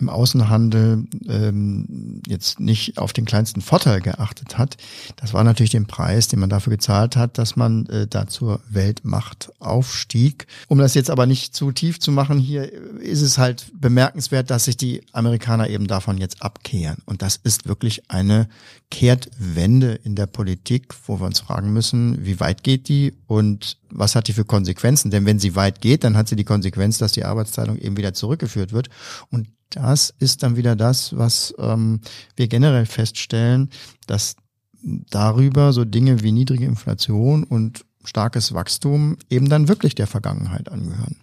im 0.00 0.08
Außenhandel 0.08 1.06
ähm, 1.28 2.22
jetzt 2.26 2.60
nicht 2.60 2.98
auf 2.98 3.12
den 3.12 3.24
kleinsten 3.24 3.60
Vorteil 3.60 4.00
geachtet 4.00 4.58
hat. 4.58 4.76
Das 5.16 5.34
war 5.34 5.44
natürlich 5.44 5.70
den 5.70 5.86
Preis, 5.86 6.28
den 6.28 6.40
man 6.40 6.50
dafür 6.50 6.70
gezahlt 6.70 7.16
hat, 7.16 7.38
dass 7.38 7.56
man 7.56 7.86
äh, 7.86 8.06
da 8.06 8.26
zur 8.26 8.60
Weltmacht 8.68 9.52
aufstieg. 9.58 10.46
Um 10.68 10.78
das 10.78 10.94
jetzt 10.94 11.10
aber 11.10 11.26
nicht 11.26 11.54
zu 11.54 11.72
tief 11.72 12.00
zu 12.00 12.12
machen, 12.12 12.38
hier 12.38 12.72
ist 13.00 13.22
es 13.22 13.38
halt 13.38 13.70
bemerkenswert, 13.74 14.50
dass 14.50 14.66
sich 14.66 14.76
die 14.76 15.02
Amerikaner 15.12 15.68
eben 15.68 15.86
davon 15.86 16.18
jetzt 16.18 16.42
abkehren. 16.42 16.98
Und 17.04 17.22
das 17.22 17.36
ist 17.42 17.68
wirklich 17.68 18.10
eine 18.10 18.48
Kehrtwende 18.90 19.94
in 19.94 20.14
der 20.14 20.26
Politik, 20.26 20.94
wo 21.06 21.20
wir 21.20 21.26
uns 21.26 21.40
fragen 21.40 21.72
müssen, 21.72 22.24
wie 22.24 22.40
weit 22.40 22.62
geht 22.62 22.88
die 22.88 23.14
und 23.26 23.76
was 23.90 24.14
hat 24.14 24.28
die 24.28 24.32
für 24.32 24.44
Konsequenzen? 24.46 25.10
Denn 25.10 25.26
wenn 25.26 25.38
sie 25.38 25.56
weit 25.56 25.80
geht, 25.80 26.04
dann 26.04 26.16
hat 26.16 26.28
sie 26.28 26.36
die 26.36 26.44
Konsequenz, 26.44 26.98
dass 26.98 27.12
die 27.12 27.24
Arbeitsteilung 27.24 27.76
eben 27.76 27.96
wieder 27.96 28.14
zurückgeführt 28.14 28.72
wird. 28.72 28.88
Und 29.30 29.48
das 29.70 30.14
ist 30.18 30.42
dann 30.42 30.56
wieder 30.56 30.74
das, 30.74 31.16
was 31.16 31.54
ähm, 31.58 32.00
wir 32.36 32.48
generell 32.48 32.86
feststellen, 32.86 33.68
dass 34.06 34.36
darüber 34.82 35.72
so 35.72 35.84
Dinge 35.84 36.22
wie 36.22 36.32
niedrige 36.32 36.64
Inflation 36.64 37.44
und 37.44 37.84
starkes 38.04 38.54
Wachstum 38.54 39.18
eben 39.28 39.48
dann 39.48 39.68
wirklich 39.68 39.94
der 39.94 40.06
Vergangenheit 40.06 40.70
angehören. 40.70 41.16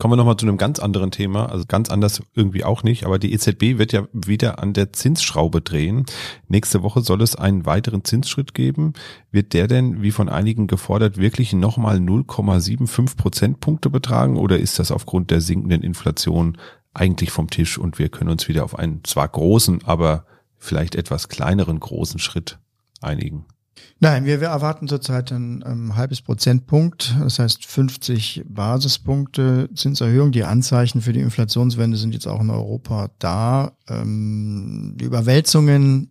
Kommen 0.00 0.12
wir 0.12 0.16
nochmal 0.16 0.38
zu 0.38 0.46
einem 0.46 0.56
ganz 0.56 0.78
anderen 0.78 1.10
Thema, 1.10 1.50
also 1.50 1.66
ganz 1.68 1.90
anders 1.90 2.22
irgendwie 2.34 2.64
auch 2.64 2.82
nicht, 2.82 3.04
aber 3.04 3.18
die 3.18 3.34
EZB 3.34 3.76
wird 3.76 3.92
ja 3.92 4.08
wieder 4.14 4.58
an 4.58 4.72
der 4.72 4.94
Zinsschraube 4.94 5.60
drehen. 5.60 6.06
Nächste 6.48 6.82
Woche 6.82 7.02
soll 7.02 7.20
es 7.20 7.36
einen 7.36 7.66
weiteren 7.66 8.02
Zinsschritt 8.02 8.54
geben. 8.54 8.94
Wird 9.30 9.52
der 9.52 9.68
denn, 9.68 10.00
wie 10.00 10.10
von 10.10 10.30
einigen 10.30 10.68
gefordert, 10.68 11.18
wirklich 11.18 11.52
nochmal 11.52 11.98
0,75 11.98 13.18
Prozentpunkte 13.18 13.90
betragen 13.90 14.38
oder 14.38 14.58
ist 14.58 14.78
das 14.78 14.90
aufgrund 14.90 15.30
der 15.30 15.42
sinkenden 15.42 15.82
Inflation 15.82 16.56
eigentlich 16.94 17.30
vom 17.30 17.50
Tisch 17.50 17.76
und 17.76 17.98
wir 17.98 18.08
können 18.08 18.30
uns 18.30 18.48
wieder 18.48 18.64
auf 18.64 18.78
einen 18.78 19.04
zwar 19.04 19.28
großen, 19.28 19.84
aber 19.84 20.24
vielleicht 20.56 20.94
etwas 20.94 21.28
kleineren 21.28 21.78
großen 21.78 22.18
Schritt 22.18 22.58
einigen? 23.02 23.44
Nein, 24.00 24.24
wir, 24.24 24.40
wir 24.40 24.48
erwarten 24.48 24.88
zurzeit 24.88 25.30
ein 25.30 25.62
ähm, 25.66 25.96
halbes 25.96 26.22
Prozentpunkt, 26.22 27.14
das 27.20 27.38
heißt 27.38 27.66
50 27.66 28.44
Basispunkte 28.48 29.68
Zinserhöhung. 29.74 30.32
Die 30.32 30.44
Anzeichen 30.44 31.02
für 31.02 31.12
die 31.12 31.20
Inflationswende 31.20 31.98
sind 31.98 32.14
jetzt 32.14 32.26
auch 32.26 32.40
in 32.40 32.50
Europa 32.50 33.10
da. 33.18 33.72
Ähm, 33.88 34.94
die 34.96 35.04
Überwälzungen 35.04 36.10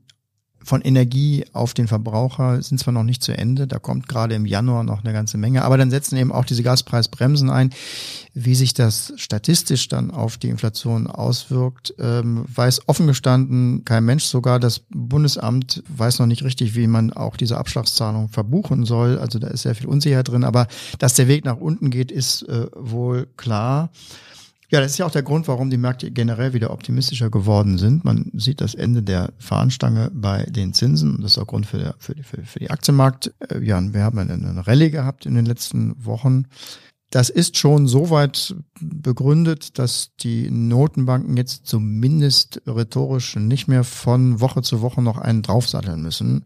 von 0.70 0.82
Energie 0.82 1.46
auf 1.52 1.74
den 1.74 1.88
Verbraucher 1.88 2.62
sind 2.62 2.78
zwar 2.78 2.94
noch 2.94 3.04
nicht 3.04 3.24
zu 3.24 3.36
Ende, 3.36 3.66
da 3.66 3.80
kommt 3.80 4.08
gerade 4.08 4.36
im 4.36 4.46
Januar 4.46 4.84
noch 4.84 5.04
eine 5.04 5.14
ganze 5.14 5.40
Menge, 5.40 5.64
aber 5.64 5.80
dann 5.80 5.90
setzen 5.90 6.16
eben 6.16 6.32
auch 6.32 6.46
diese 6.46 6.62
Gaspreisbremsen 6.62 7.50
ein. 7.50 7.72
Wie 8.36 8.54
sich 8.54 8.76
das 8.76 9.12
statistisch 9.16 9.88
dann 9.88 10.12
auf 10.12 10.38
die 10.38 10.50
Inflation 10.50 11.08
auswirkt, 11.08 11.96
ähm, 11.98 12.46
weiß 12.54 12.88
offen 12.88 13.08
gestanden 13.08 13.84
kein 13.84 14.06
Mensch. 14.06 14.26
Sogar 14.26 14.60
das 14.60 14.82
Bundesamt 14.92 15.82
weiß 15.90 16.20
noch 16.20 16.28
nicht 16.28 16.44
richtig, 16.44 16.76
wie 16.76 16.86
man 16.86 17.14
auch 17.14 17.36
diese 17.36 17.58
Abschlagszahlung 17.58 18.30
verbuchen 18.30 18.86
soll. 18.86 19.18
Also 19.18 19.40
da 19.40 19.48
ist 19.48 19.64
sehr 19.64 19.74
viel 19.74 19.88
Unsicherheit 19.88 20.28
drin, 20.28 20.44
aber 20.44 20.68
dass 21.00 21.16
der 21.16 21.28
Weg 21.28 21.46
nach 21.46 21.58
unten 21.58 21.90
geht, 21.90 22.12
ist 22.12 22.44
äh, 22.44 22.68
wohl 22.76 23.28
klar. 23.38 23.90
Ja, 24.72 24.82
das 24.82 24.92
ist 24.92 24.98
ja 25.00 25.08
auch 25.08 25.12
der 25.12 25.24
Grund, 25.24 25.48
warum 25.48 25.72
die 25.72 25.78
Märkte 25.78 26.12
generell 26.12 26.54
wieder 26.54 26.70
optimistischer 26.72 27.32
geworden 27.32 27.80
sind. 27.80 28.06
Man 28.06 28.30
sieht 28.36 28.62
das 28.62 28.76
Ende 28.76 29.02
der 29.02 29.34
Fahnenstange 29.40 30.12
bei 30.14 30.44
den 30.44 30.74
Zinsen. 30.74 31.22
Das 31.22 31.32
ist 31.32 31.38
auch 31.40 31.48
Grund 31.48 31.66
für, 31.66 31.80
der, 31.80 31.96
für, 31.98 32.14
die, 32.14 32.22
für, 32.22 32.44
für 32.44 32.60
die 32.60 32.70
Aktienmarkt. 32.70 33.34
Äh, 33.50 33.64
ja, 33.64 33.82
wir 33.82 34.04
haben 34.04 34.20
eine 34.20 34.68
Rallye 34.68 34.92
gehabt 34.92 35.26
in 35.26 35.34
den 35.34 35.48
letzten 35.48 35.96
Wochen. 36.06 36.46
Das 37.10 37.32
ist 37.32 37.58
schon 37.58 37.88
so 37.88 38.12
weit 38.12 38.56
begründet, 38.80 39.80
dass 39.80 40.12
die 40.20 40.52
Notenbanken 40.52 41.36
jetzt 41.36 41.66
zumindest 41.66 42.62
rhetorisch 42.68 43.36
nicht 43.38 43.68
mehr 43.68 43.84
von 43.84 44.40
Woche 44.40 44.62
zu 44.62 44.82
Woche 44.82 45.02
noch 45.02 45.18
einen 45.18 45.42
draufsatteln 45.42 46.04
müssen. 46.04 46.46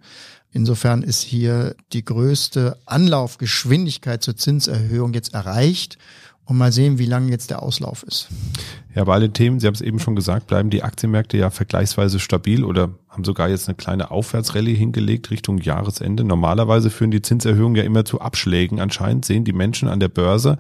Insofern 0.52 1.02
ist 1.02 1.22
hier 1.22 1.76
die 1.92 2.06
größte 2.06 2.78
Anlaufgeschwindigkeit 2.86 4.24
zur 4.24 4.38
Zinserhöhung 4.38 5.14
jetzt 5.14 5.34
erreicht 5.34 5.98
und 6.46 6.58
mal 6.58 6.72
sehen, 6.72 7.00
wie 7.00 7.06
lang 7.06 7.30
jetzt 7.30 7.50
der 7.50 7.64
Auslauf 7.64 8.04
ist. 8.04 8.30
Ja, 8.94 9.04
bei 9.06 9.14
allen 9.14 9.34
Themen, 9.34 9.60
Sie 9.60 9.68
haben 9.68 9.74
es 9.74 9.82
eben 9.82 10.00
schon 10.00 10.16
gesagt, 10.16 10.48
bleiben 10.48 10.70
die 10.70 10.84
Aktienmärkte 10.84 11.38
ja 11.38 11.50
vergleichsweise 11.50 12.20
stabil 12.20 12.64
oder 12.64 12.90
haben 13.10 13.24
sogar 13.24 13.50
jetzt 13.50 13.68
eine 13.68 13.76
kleine 13.76 14.12
Aufwärtsrallye 14.12 14.76
hingelegt 14.76 15.32
Richtung 15.32 15.58
Jahresende. 15.58 16.24
Normalerweise 16.24 16.90
führen 16.90 17.12
die 17.12 17.22
Zinserhöhungen 17.22 17.76
ja 17.76 17.84
immer 17.84 18.06
zu 18.06 18.22
Abschlägen. 18.22 18.80
Anscheinend 18.80 19.26
sehen 19.26 19.46
die 19.46 19.54
Menschen 19.54 19.88
an 19.88 20.00
der 20.00 20.10
Börse 20.10 20.58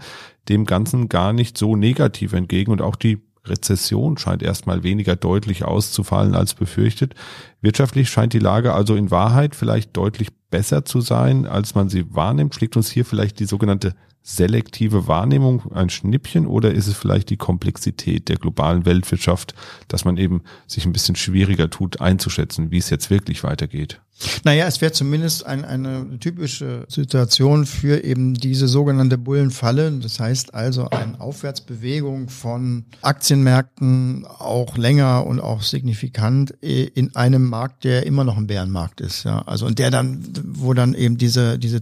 dem 0.49 0.65
Ganzen 0.65 1.09
gar 1.09 1.33
nicht 1.33 1.57
so 1.57 1.75
negativ 1.75 2.33
entgegen 2.33 2.71
und 2.71 2.81
auch 2.81 2.95
die 2.95 3.21
Rezession 3.45 4.17
scheint 4.17 4.41
erstmal 4.41 4.83
weniger 4.83 5.15
deutlich 5.15 5.65
auszufallen 5.65 6.33
als 6.33 6.53
befürchtet. 6.53 7.13
Wirtschaftlich 7.61 8.09
scheint 8.09 8.33
die 8.33 8.39
Lage 8.39 8.73
also 8.73 8.95
in 8.95 9.11
Wahrheit 9.11 9.53
vielleicht 9.53 9.95
deutlich 9.97 10.29
besser 10.49 10.85
zu 10.85 11.01
sein, 11.01 11.45
als 11.45 11.75
man 11.75 11.89
sie 11.89 12.13
wahrnimmt. 12.13 12.55
Schlägt 12.55 12.77
uns 12.77 12.89
hier 12.89 13.05
vielleicht 13.05 13.39
die 13.39 13.45
sogenannte 13.45 13.95
selektive 14.23 15.07
Wahrnehmung 15.07 15.71
ein 15.73 15.89
Schnippchen 15.89 16.47
oder 16.47 16.71
ist 16.71 16.87
es 16.87 16.95
vielleicht 16.95 17.29
die 17.29 17.37
Komplexität 17.37 18.29
der 18.29 18.37
globalen 18.37 18.85
Weltwirtschaft, 18.85 19.53
dass 19.89 20.05
man 20.05 20.17
eben 20.17 20.43
sich 20.65 20.85
ein 20.85 20.93
bisschen 20.93 21.17
schwieriger 21.17 21.69
tut 21.69 21.99
einzuschätzen, 21.99 22.71
wie 22.71 22.77
es 22.77 22.89
jetzt 22.89 23.09
wirklich 23.09 23.43
weitergeht? 23.43 24.01
Naja, 24.43 24.67
es 24.67 24.79
wäre 24.81 24.91
zumindest 24.91 25.45
ein, 25.45 25.65
eine 25.65 26.19
typische 26.19 26.85
Situation 26.87 27.65
für 27.65 28.03
eben 28.03 28.35
diese 28.35 28.67
sogenannte 28.67 29.17
Bullenfalle. 29.17 29.91
Das 29.91 30.19
heißt 30.19 30.53
also 30.53 30.89
eine 30.89 31.19
Aufwärtsbewegung 31.19 32.29
von 32.29 32.85
Aktienmärkten 33.01 34.25
auch 34.25 34.77
länger 34.77 35.25
und 35.25 35.39
auch 35.39 35.63
signifikant 35.63 36.51
in 36.61 37.15
einem 37.15 37.49
Markt, 37.49 37.83
der 37.83 38.05
immer 38.05 38.23
noch 38.23 38.37
ein 38.37 38.47
Bärenmarkt 38.47 39.01
ist. 39.01 39.23
Ja, 39.23 39.41
also 39.41 39.65
und 39.65 39.79
der 39.79 39.91
dann, 39.91 40.23
wo 40.45 40.73
dann 40.73 40.93
eben 40.93 41.17
diese 41.17 41.57
diese 41.57 41.81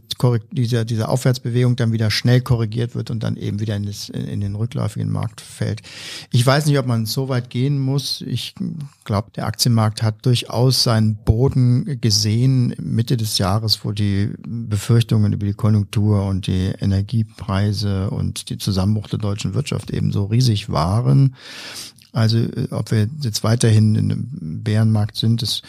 diese 0.51 0.85
diese 0.85 1.09
Aufwärtsbewegung 1.09 1.75
dann 1.75 1.91
wieder 1.91 2.11
schnell 2.11 2.41
korrigiert 2.41 2.95
wird 2.95 3.11
und 3.11 3.23
dann 3.23 3.35
eben 3.35 3.59
wieder 3.59 3.75
in, 3.75 3.85
das, 3.85 4.09
in 4.09 4.41
den 4.41 4.55
rückläufigen 4.55 5.11
Markt 5.11 5.41
fällt. 5.41 5.81
Ich 6.31 6.45
weiß 6.45 6.65
nicht, 6.65 6.79
ob 6.79 6.85
man 6.85 7.05
so 7.05 7.29
weit 7.29 7.49
gehen 7.49 7.77
muss. 7.77 8.21
Ich 8.21 8.55
glaube, 9.03 9.31
der 9.35 9.45
Aktienmarkt 9.45 10.01
hat 10.01 10.25
durchaus 10.25 10.83
seinen 10.83 11.15
Boden 11.15 11.99
gesehen 11.99 12.20
gesehen 12.21 12.75
Mitte 12.79 13.17
des 13.17 13.39
Jahres, 13.39 13.83
wo 13.83 13.91
die 13.91 14.29
Befürchtungen 14.45 15.33
über 15.33 15.47
die 15.47 15.55
Konjunktur 15.55 16.27
und 16.27 16.45
die 16.45 16.71
Energiepreise 16.79 18.11
und 18.11 18.51
die 18.51 18.59
Zusammenbruch 18.59 19.07
der 19.07 19.17
deutschen 19.17 19.55
Wirtschaft 19.55 19.89
eben 19.89 20.11
so 20.11 20.25
riesig 20.25 20.69
waren. 20.69 21.35
Also 22.11 22.37
äh, 22.37 22.67
ob 22.69 22.91
wir 22.91 23.07
jetzt 23.21 23.43
weiterhin 23.43 23.95
in 23.95 24.11
einem 24.11 24.63
Bärenmarkt 24.63 25.15
sind, 25.15 25.41
das 25.41 25.63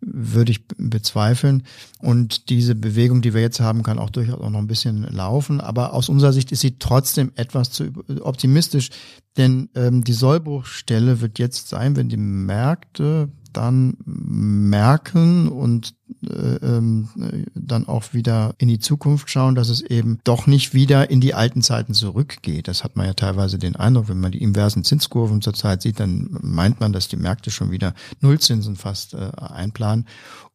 würde 0.00 0.52
ich 0.52 0.66
bezweifeln. 0.78 1.64
Und 1.98 2.48
diese 2.48 2.74
Bewegung, 2.74 3.20
die 3.20 3.34
wir 3.34 3.42
jetzt 3.42 3.60
haben, 3.60 3.82
kann 3.82 3.98
auch 3.98 4.08
durchaus 4.08 4.40
auch 4.40 4.50
noch 4.50 4.60
ein 4.60 4.66
bisschen 4.66 5.02
laufen. 5.02 5.60
Aber 5.60 5.92
aus 5.92 6.08
unserer 6.08 6.32
Sicht 6.32 6.52
ist 6.52 6.60
sie 6.60 6.78
trotzdem 6.78 7.32
etwas 7.34 7.70
zu 7.70 7.92
optimistisch. 8.22 8.88
Denn 9.36 9.68
ähm, 9.74 10.04
die 10.04 10.14
Sollbruchstelle 10.14 11.20
wird 11.20 11.38
jetzt 11.38 11.68
sein, 11.68 11.96
wenn 11.96 12.08
die 12.08 12.16
Märkte 12.16 13.28
dann 13.58 13.96
merken 14.04 15.48
und 15.48 15.94
äh, 16.22 16.56
ähm, 16.62 17.08
dann 17.54 17.88
auch 17.88 18.14
wieder 18.14 18.54
in 18.58 18.68
die 18.68 18.78
Zukunft 18.78 19.30
schauen, 19.30 19.56
dass 19.56 19.68
es 19.68 19.80
eben 19.80 20.20
doch 20.22 20.46
nicht 20.46 20.74
wieder 20.74 21.10
in 21.10 21.20
die 21.20 21.34
alten 21.34 21.60
Zeiten 21.60 21.92
zurückgeht. 21.92 22.68
Das 22.68 22.84
hat 22.84 22.96
man 22.96 23.06
ja 23.06 23.14
teilweise 23.14 23.58
den 23.58 23.74
Eindruck, 23.76 24.08
wenn 24.08 24.20
man 24.20 24.32
die 24.32 24.42
inversen 24.42 24.84
Zinskurven 24.84 25.42
zurzeit 25.42 25.82
sieht, 25.82 25.98
dann 25.98 26.38
meint 26.40 26.78
man, 26.80 26.92
dass 26.92 27.08
die 27.08 27.16
Märkte 27.16 27.50
schon 27.50 27.72
wieder 27.72 27.94
Nullzinsen 28.20 28.76
fast 28.76 29.14
äh, 29.14 29.30
einplanen. 29.36 30.06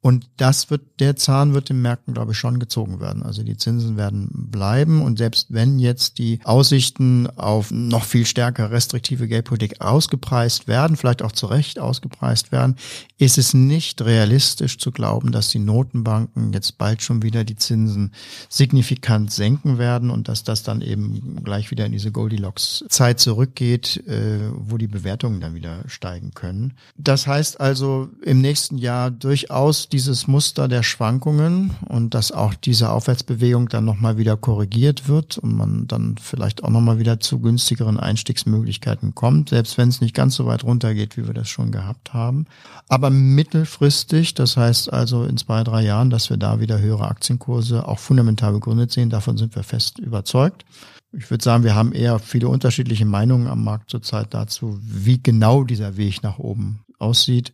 Und 0.03 0.27
das 0.35 0.69
wird, 0.69 0.99
der 0.99 1.15
Zahn 1.15 1.53
wird 1.53 1.69
den 1.69 1.81
Märkten, 1.81 2.13
glaube 2.13 2.33
ich, 2.33 2.37
schon 2.37 2.59
gezogen 2.59 2.99
werden. 2.99 3.23
Also 3.23 3.41
die 3.41 3.55
Zinsen 3.55 3.95
werden 3.95 4.29
bleiben. 4.33 5.01
Und 5.01 5.17
selbst 5.17 5.53
wenn 5.53 5.79
jetzt 5.79 6.17
die 6.17 6.41
Aussichten 6.43 7.29
auf 7.37 7.71
noch 7.71 8.03
viel 8.03 8.25
stärker 8.25 8.69
restriktive 8.69 9.29
Geldpolitik 9.29 9.79
ausgepreist 9.79 10.67
werden, 10.67 10.97
vielleicht 10.97 11.21
auch 11.21 11.31
zu 11.31 11.45
Recht 11.45 11.79
ausgepreist 11.79 12.51
werden, 12.51 12.75
ist 13.17 13.37
es 13.37 13.53
nicht 13.53 14.01
realistisch 14.01 14.77
zu 14.77 14.91
glauben, 14.91 15.31
dass 15.31 15.49
die 15.49 15.59
Notenbanken 15.59 16.51
jetzt 16.51 16.77
bald 16.77 17.01
schon 17.01 17.21
wieder 17.21 17.43
die 17.43 17.55
Zinsen 17.55 18.11
signifikant 18.49 19.31
senken 19.31 19.77
werden 19.77 20.09
und 20.09 20.27
dass 20.27 20.43
das 20.43 20.63
dann 20.63 20.81
eben 20.81 21.43
gleich 21.43 21.71
wieder 21.71 21.85
in 21.85 21.91
diese 21.91 22.11
Goldilocks-Zeit 22.11 23.19
zurückgeht, 23.19 24.05
äh, 24.07 24.39
wo 24.53 24.77
die 24.77 24.87
Bewertungen 24.87 25.39
dann 25.39 25.55
wieder 25.55 25.83
steigen 25.87 26.31
können. 26.33 26.73
Das 26.97 27.27
heißt 27.27 27.59
also 27.61 28.09
im 28.23 28.41
nächsten 28.41 28.77
Jahr 28.77 29.09
durchaus 29.11 29.89
dieses 29.89 30.27
Muster 30.27 30.67
der 30.67 30.83
Schwankungen 30.83 31.71
und 31.87 32.13
dass 32.13 32.31
auch 32.31 32.53
diese 32.53 32.89
Aufwärtsbewegung 32.89 33.69
dann 33.69 33.85
nochmal 33.85 34.17
wieder 34.17 34.35
korrigiert 34.35 35.07
wird 35.07 35.37
und 35.37 35.55
man 35.55 35.87
dann 35.87 36.15
vielleicht 36.21 36.63
auch 36.63 36.69
nochmal 36.69 36.99
wieder 36.99 37.19
zu 37.19 37.39
günstigeren 37.39 37.99
Einstiegsmöglichkeiten 37.99 39.15
kommt, 39.15 39.49
selbst 39.49 39.77
wenn 39.77 39.89
es 39.89 40.01
nicht 40.01 40.15
ganz 40.15 40.35
so 40.35 40.45
weit 40.45 40.63
runtergeht, 40.63 41.15
wie 41.15 41.25
wir 41.25 41.33
das 41.33 41.47
schon 41.47 41.71
gehabt 41.71 42.13
haben. 42.13 42.45
Aber 42.89 43.09
mittelfristig, 43.09 44.33
das 44.33 44.57
heißt 44.57 44.91
also 44.91 45.23
in 45.23 45.37
zwei, 45.37 45.63
drei 45.63 45.83
Jahren, 45.83 46.09
dass 46.09 46.29
wir 46.29 46.37
da 46.37 46.59
wieder 46.59 46.79
höhere 46.79 47.07
Aktienkurse 47.07 47.87
auch 47.87 47.99
fundamental 47.99 48.53
begründet 48.53 48.91
sehen, 48.91 49.09
davon 49.09 49.37
sind 49.37 49.55
wir 49.55 49.63
fest 49.63 49.99
überzeugt. 49.99 50.65
Ich 51.11 51.29
würde 51.29 51.43
sagen, 51.43 51.63
wir 51.63 51.75
haben 51.75 51.93
eher 51.93 52.17
viele 52.19 52.47
unterschiedliche 52.47 53.05
Meinungen 53.05 53.47
am 53.47 53.63
Markt 53.63 53.89
zurzeit 53.89 54.33
dazu, 54.33 54.79
wie 54.81 55.21
genau 55.21 55.63
dieser 55.63 55.95
Weg 55.95 56.23
nach 56.23 56.39
oben 56.39 56.79
aussieht. 56.97 57.53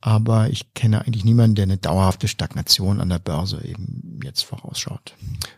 Aber 0.00 0.48
ich 0.48 0.74
kenne 0.74 1.04
eigentlich 1.04 1.24
niemanden, 1.24 1.56
der 1.56 1.64
eine 1.64 1.76
dauerhafte 1.76 2.28
Stagnation 2.28 3.00
an 3.00 3.08
der 3.08 3.18
Börse 3.18 3.64
eben 3.64 4.20
jetzt 4.22 4.42
vorausschaut. 4.42 5.14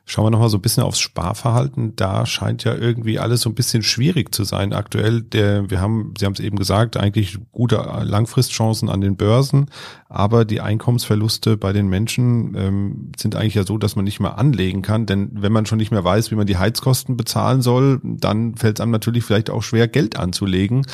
Schauen 0.07 0.25
wir 0.25 0.31
nochmal 0.31 0.49
so 0.49 0.57
ein 0.57 0.63
bisschen 0.63 0.83
aufs 0.83 0.99
Sparverhalten. 0.99 1.95
Da 1.95 2.25
scheint 2.25 2.65
ja 2.65 2.75
irgendwie 2.75 3.19
alles 3.19 3.43
so 3.43 3.51
ein 3.51 3.55
bisschen 3.55 3.83
schwierig 3.83 4.35
zu 4.35 4.45
sein 4.45 4.73
aktuell. 4.73 5.21
Der, 5.21 5.71
wir 5.71 5.83
haben, 5.83 6.15
Sie 6.19 6.25
haben 6.25 6.33
es 6.33 6.41
eben 6.41 6.57
gesagt, 6.57 6.97
eigentlich 6.97 7.39
gute 7.53 7.77
Langfristchancen 7.77 8.89
an 8.89 9.03
den 9.03 9.17
Börsen, 9.17 9.67
aber 10.09 10.47
die 10.47 10.63
Einkommensverluste 10.63 11.59
bei 11.59 11.75
den 11.75 11.89
Menschen 11.89 12.55
ähm, 12.57 13.13
sind 13.19 13.37
eigentlich 13.37 13.55
ja 13.55 13.65
so, 13.65 13.77
dass 13.77 13.95
man 13.95 14.07
nicht 14.07 14.21
mehr 14.21 14.39
anlegen 14.39 14.81
kann. 14.81 15.05
Denn 15.05 15.31
wenn 15.35 15.53
man 15.53 15.67
schon 15.67 15.79
nicht 15.79 15.91
mehr 15.91 16.05
weiß, 16.05 16.31
wie 16.31 16.37
man 16.37 16.47
die 16.47 16.57
Heizkosten 16.57 17.19
bezahlen 17.19 17.61
soll, 17.61 18.01
dann 18.03 18.57
fällt 18.57 18.79
es 18.79 18.83
einem 18.83 18.93
natürlich 18.93 19.25
vielleicht 19.25 19.51
auch 19.51 19.63
schwer, 19.63 19.87
Geld 19.87 20.17
anzulegen 20.17 20.87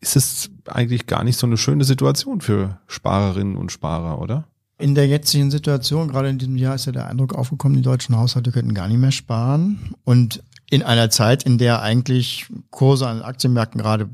ist 0.00 0.16
es 0.16 0.50
eigentlich 0.66 1.06
gar 1.06 1.24
nicht 1.24 1.36
so 1.36 1.46
eine 1.46 1.56
schöne 1.56 1.84
Situation 1.84 2.40
für 2.40 2.78
Sparerinnen 2.86 3.56
und 3.56 3.72
Sparer, 3.72 4.20
oder? 4.20 4.44
In 4.78 4.94
der 4.94 5.06
jetzigen 5.06 5.50
Situation, 5.50 6.08
gerade 6.08 6.30
in 6.30 6.38
diesem 6.38 6.56
Jahr, 6.56 6.74
ist 6.74 6.86
ja 6.86 6.92
der 6.92 7.06
Eindruck 7.06 7.34
aufgekommen, 7.34 7.76
die 7.76 7.82
deutschen 7.82 8.16
Haushalte 8.16 8.50
könnten 8.50 8.72
gar 8.72 8.88
nicht 8.88 8.98
mehr 8.98 9.12
sparen. 9.12 9.94
Und 10.04 10.42
in 10.70 10.82
einer 10.82 11.10
Zeit, 11.10 11.42
in 11.42 11.58
der 11.58 11.82
eigentlich 11.82 12.46
Kurse 12.70 13.08
an 13.08 13.22
Aktienmärkten 13.22 13.80
gerade 13.80 14.08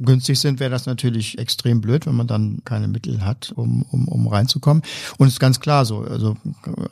günstig 0.00 0.40
sind, 0.40 0.58
wäre 0.58 0.70
das 0.70 0.84
natürlich 0.84 1.38
extrem 1.38 1.80
blöd, 1.80 2.04
wenn 2.04 2.16
man 2.16 2.26
dann 2.26 2.62
keine 2.64 2.88
Mittel 2.88 3.24
hat, 3.24 3.52
um, 3.54 3.82
um, 3.90 4.08
um 4.08 4.26
reinzukommen. 4.26 4.82
Und 5.18 5.28
es 5.28 5.34
ist 5.34 5.40
ganz 5.40 5.60
klar 5.60 5.84
so, 5.84 6.00
also 6.00 6.36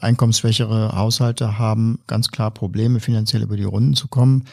einkommensschwächere 0.00 0.96
Haushalte 0.96 1.58
haben 1.58 1.98
ganz 2.06 2.28
klar 2.28 2.52
Probleme, 2.52 3.00
finanziell 3.00 3.42
über 3.42 3.56
die 3.56 3.64
Runden 3.64 3.94
zu 3.94 4.06
kommen. 4.06 4.44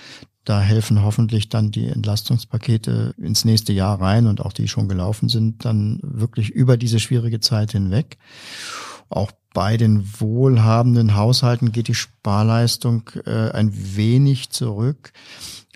Da 0.45 0.61
helfen 0.61 1.01
hoffentlich 1.03 1.49
dann 1.49 1.71
die 1.71 1.87
Entlastungspakete 1.87 3.15
ins 3.17 3.45
nächste 3.45 3.73
Jahr 3.73 3.99
rein 3.99 4.27
und 4.27 4.41
auch 4.41 4.53
die 4.53 4.67
schon 4.67 4.87
gelaufen 4.87 5.27
sind, 5.27 5.65
dann 5.65 5.99
wirklich 6.03 6.51
über 6.51 6.77
diese 6.77 6.99
schwierige 6.99 7.39
Zeit 7.39 7.71
hinweg. 7.71 8.17
Auch 9.09 9.31
bei 9.53 9.77
den 9.77 10.07
wohlhabenden 10.19 11.15
Haushalten 11.15 11.71
geht 11.71 11.87
die 11.87 11.95
Sparleistung 11.95 13.09
äh, 13.25 13.49
ein 13.51 13.71
wenig 13.95 14.51
zurück. 14.51 15.13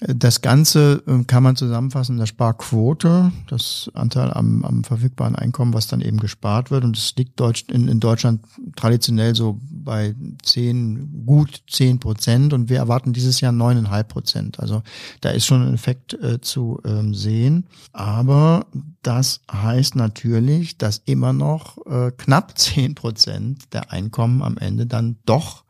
Das 0.01 0.41
Ganze 0.41 1.03
ähm, 1.07 1.27
kann 1.27 1.43
man 1.43 1.57
zusammenfassen 1.57 2.13
in 2.13 2.19
der 2.19 2.25
Sparquote, 2.25 3.31
das 3.47 3.91
Anteil 3.93 4.31
am, 4.31 4.63
am 4.63 4.83
verfügbaren 4.83 5.35
Einkommen, 5.35 5.73
was 5.73 5.87
dann 5.87 5.99
eben 5.99 6.19
gespart 6.19 6.71
wird. 6.71 6.85
Und 6.85 6.97
es 6.97 7.15
liegt 7.17 7.41
in, 7.69 7.87
in 7.89 7.99
Deutschland 7.99 8.41
traditionell 8.75 9.35
so 9.35 9.59
bei 9.61 10.15
zehn, 10.41 11.25
gut 11.25 11.63
zehn 11.69 11.99
Prozent. 11.99 12.53
Und 12.53 12.69
wir 12.69 12.77
erwarten 12.77 13.11
dieses 13.11 13.41
Jahr 13.41 13.51
neuneinhalb 13.51 14.07
Prozent. 14.07 14.59
Also 14.59 14.83
da 15.19 15.31
ist 15.31 15.45
schon 15.45 15.67
ein 15.67 15.73
Effekt 15.73 16.13
äh, 16.13 16.39
zu 16.39 16.79
ähm, 16.85 17.13
sehen. 17.13 17.67
Aber 17.91 18.67
das 19.03 19.41
heißt 19.51 19.95
natürlich, 19.95 20.77
dass 20.77 21.01
immer 21.05 21.33
noch 21.33 21.77
äh, 21.87 22.11
knapp 22.11 22.57
zehn 22.57 22.95
Prozent 22.95 23.73
der 23.73 23.91
Einkommen 23.91 24.41
am 24.43 24.57
Ende 24.57 24.85
dann 24.85 25.17
doch 25.25 25.65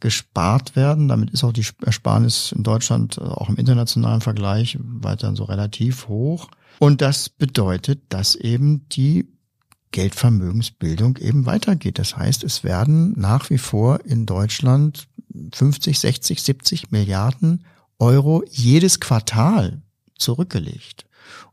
gespart 0.00 0.76
werden. 0.76 1.08
Damit 1.08 1.30
ist 1.30 1.44
auch 1.44 1.52
die 1.52 1.66
Ersparnis 1.84 2.52
in 2.52 2.62
Deutschland 2.62 3.18
äh, 3.18 3.20
auch 3.20 3.48
im 3.48 3.56
internationalen 3.56 4.20
Vergleich 4.20 4.78
weiterhin 4.80 5.36
so 5.36 5.44
relativ 5.44 6.08
hoch. 6.08 6.48
Und 6.78 7.02
das 7.02 7.28
bedeutet, 7.28 8.00
dass 8.08 8.34
eben 8.34 8.88
die 8.88 9.28
Geldvermögensbildung 9.92 11.18
eben 11.18 11.46
weitergeht. 11.46 11.98
Das 11.98 12.16
heißt, 12.16 12.44
es 12.44 12.64
werden 12.64 13.12
nach 13.18 13.50
wie 13.50 13.58
vor 13.58 14.04
in 14.04 14.24
Deutschland 14.24 15.08
50, 15.52 15.98
60, 15.98 16.42
70 16.42 16.90
Milliarden 16.90 17.64
Euro 17.98 18.42
jedes 18.48 19.00
Quartal 19.00 19.82
zurückgelegt. 20.16 21.04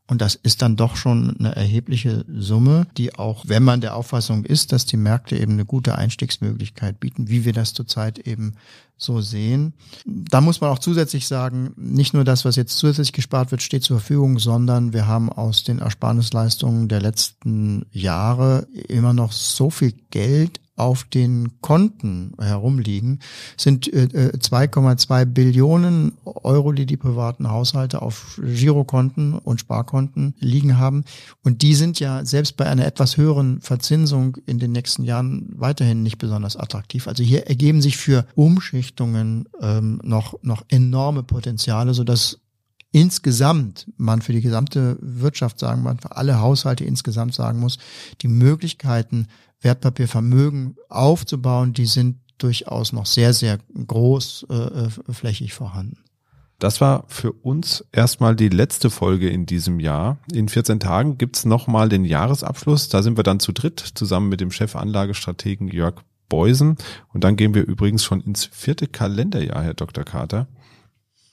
Und 0.10 0.22
das 0.22 0.36
ist 0.36 0.62
dann 0.62 0.78
doch 0.78 0.96
schon 0.96 1.36
eine 1.38 1.56
erhebliche 1.56 2.24
Summe, 2.34 2.88
die 2.96 3.16
auch, 3.16 3.44
wenn 3.48 3.64
man 3.64 3.82
der 3.82 3.96
Auffassung 3.96 4.46
ist, 4.46 4.72
dass 4.72 4.86
die 4.86 4.96
Märkte 4.96 5.38
eben 5.38 5.54
eine 5.54 5.66
gute 5.66 5.96
Einstiegsmöglichkeit 5.96 7.00
bieten, 7.02 7.28
wie 7.28 7.44
wir 7.44 7.52
das 7.52 7.74
zurzeit 7.74 8.20
eben 8.20 8.54
so 8.96 9.20
sehen. 9.20 9.74
Da 10.06 10.40
muss 10.40 10.62
man 10.62 10.72
auch 10.72 10.80
zusätzlich 10.80 11.28
sagen, 11.28 11.74
nicht 11.76 12.14
nur 12.14 12.24
das, 12.24 12.46
was 12.46 12.56
jetzt 12.56 12.78
zusätzlich 12.78 13.12
gespart 13.12 13.52
wird, 13.52 13.62
steht 13.62 13.84
zur 13.84 14.00
Verfügung, 14.00 14.40
sondern 14.40 14.94
wir 14.94 15.08
haben 15.08 15.30
aus 15.30 15.66
den 15.66 15.80
Ersparnisleistungen 15.80 16.88
der 16.88 17.02
letzten 17.02 17.86
Jahre 17.92 18.68
immer 18.88 19.14
noch 19.14 19.34
so 19.34 19.70
viel 19.70 19.94
Geld 20.10 20.62
auf 20.78 21.04
den 21.04 21.60
Konten 21.60 22.34
herumliegen, 22.40 23.20
sind 23.58 23.92
äh, 23.92 24.32
2,2 24.38 25.22
äh, 25.22 25.26
Billionen 25.26 26.14
Euro, 26.24 26.72
die 26.72 26.86
die 26.86 26.98
privaten 26.98 27.50
Haushalte 27.50 28.02
auf 28.02 28.40
Girokonten 28.42 29.34
und 29.34 29.60
Sparkonten 29.60 30.36
liegen 30.40 30.78
haben. 30.78 31.04
Und 31.44 31.64
die 31.64 31.74
sind 31.74 32.00
ja 32.00 32.24
selbst 32.24 32.58
bei 32.58 32.68
einer 32.68 32.86
etwas 32.86 33.18
höheren 33.18 33.60
Verzinsung 33.60 34.38
in 34.46 34.60
den 34.60 34.72
nächsten 34.72 35.04
Jahren 35.04 35.50
weiterhin 35.56 36.04
nicht 36.04 36.20
besonders 36.20 36.56
attraktiv. 36.56 37.08
Also 37.08 37.24
hier 37.24 37.48
ergeben 37.48 37.82
sich 37.82 37.98
für 37.98 38.26
Umschichtungen 38.36 39.50
ähm, 39.60 40.00
noch, 40.04 40.36
noch 40.44 40.64
enorme 40.70 41.24
Potenziale, 41.24 41.94
sodass 41.94 42.40
insgesamt 42.92 43.92
man 43.98 44.22
für 44.22 44.34
die 44.34 44.42
gesamte 44.42 44.98
Wirtschaft 45.02 45.60
sagen, 45.60 45.84
man 45.84 46.00
für 46.00 46.16
alle 46.16 46.40
Haushalte 46.40 46.86
insgesamt 46.86 47.34
sagen 47.34 47.60
muss, 47.60 47.78
die 48.22 48.28
Möglichkeiten, 48.28 49.28
Wertpapiervermögen 49.62 50.76
aufzubauen, 50.90 51.74
die 51.74 51.86
sind 51.86 52.18
durchaus 52.38 52.94
noch 52.94 53.06
sehr, 53.06 53.34
sehr 53.34 53.60
großflächig 53.88 55.50
äh, 55.50 55.54
vorhanden. 55.54 55.98
Das 56.60 56.82
war 56.82 57.06
für 57.08 57.32
uns 57.32 57.86
erstmal 57.92 58.36
die 58.36 58.50
letzte 58.50 58.90
Folge 58.90 59.30
in 59.30 59.46
diesem 59.46 59.80
Jahr. 59.80 60.18
In 60.32 60.50
14 60.50 60.80
Tagen 60.80 61.18
gibt's 61.20 61.46
nochmal 61.46 61.88
den 61.88 62.04
Jahresabschluss. 62.04 62.90
Da 62.90 63.04
sind 63.04 63.16
wir 63.16 63.24
dann 63.24 63.40
zu 63.40 63.52
dritt 63.52 63.80
zusammen 63.80 64.30
mit 64.30 64.42
dem 64.42 64.52
Chefanlagestrategen 64.52 65.68
Jörg 65.68 66.02
Beusen. 66.30 66.78
Und 67.14 67.24
dann 67.24 67.36
gehen 67.36 67.54
wir 67.54 67.66
übrigens 67.66 68.04
schon 68.04 68.22
ins 68.22 68.46
vierte 68.46 68.88
Kalenderjahr, 68.88 69.64
Herr 69.64 69.76
Dr. 69.76 70.04
Carter. 70.04 70.48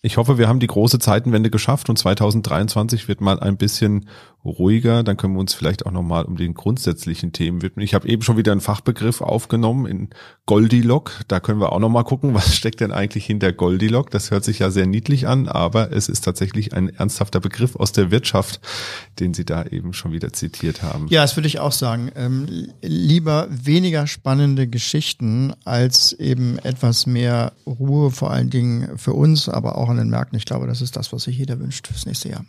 Ich 0.02 0.18
hoffe, 0.18 0.36
wir 0.36 0.48
haben 0.48 0.60
die 0.60 0.66
große 0.66 0.98
Zeitenwende 0.98 1.48
geschafft 1.48 1.88
und 1.88 1.96
2023 1.96 3.08
wird 3.08 3.22
mal 3.22 3.40
ein 3.40 3.56
bisschen 3.56 4.06
ruhiger. 4.44 5.02
Dann 5.02 5.16
können 5.16 5.34
wir 5.34 5.40
uns 5.40 5.54
vielleicht 5.54 5.86
auch 5.86 5.90
nochmal 5.90 6.24
um 6.24 6.36
den 6.36 6.54
grundsätzlichen 6.54 7.32
Themen 7.32 7.62
widmen. 7.62 7.84
Ich 7.84 7.94
habe 7.94 8.08
eben 8.08 8.22
schon 8.22 8.36
wieder 8.36 8.52
einen 8.52 8.60
Fachbegriff 8.60 9.20
aufgenommen 9.20 9.86
in 9.86 10.10
Goldilock. 10.46 11.20
Da 11.28 11.40
können 11.40 11.60
wir 11.60 11.72
auch 11.72 11.78
nochmal 11.78 12.04
gucken, 12.04 12.34
was 12.34 12.54
steckt 12.54 12.80
denn 12.80 12.92
eigentlich 12.92 13.26
hinter 13.26 13.52
Goldilock. 13.52 14.10
Das 14.10 14.30
hört 14.30 14.44
sich 14.44 14.58
ja 14.58 14.70
sehr 14.70 14.86
niedlich 14.86 15.26
an, 15.26 15.48
aber 15.48 15.92
es 15.92 16.08
ist 16.08 16.24
tatsächlich 16.24 16.72
ein 16.72 16.88
ernsthafter 16.88 17.40
Begriff 17.40 17.76
aus 17.76 17.92
der 17.92 18.10
Wirtschaft, 18.10 18.60
den 19.18 19.34
Sie 19.34 19.44
da 19.44 19.64
eben 19.64 19.92
schon 19.92 20.12
wieder 20.12 20.32
zitiert 20.32 20.82
haben. 20.82 21.06
Ja, 21.08 21.22
das 21.22 21.36
würde 21.36 21.48
ich 21.48 21.58
auch 21.58 21.72
sagen. 21.72 22.10
Ähm, 22.14 22.68
lieber 22.82 23.48
weniger 23.50 24.06
spannende 24.06 24.68
Geschichten 24.68 25.52
als 25.64 26.12
eben 26.12 26.58
etwas 26.58 27.06
mehr 27.06 27.52
Ruhe, 27.66 28.10
vor 28.10 28.30
allen 28.30 28.50
Dingen 28.50 28.98
für 28.98 29.12
uns, 29.12 29.48
aber 29.48 29.78
auch 29.78 29.88
an 29.88 29.96
den 29.96 30.08
Märkten. 30.08 30.36
Ich 30.36 30.44
glaube, 30.44 30.66
das 30.66 30.82
ist 30.82 30.96
das, 30.96 31.12
was 31.12 31.24
sich 31.24 31.38
jeder 31.38 31.58
wünscht 31.58 31.86
fürs 31.86 32.06
nächste 32.06 32.28
Jahr. 32.28 32.44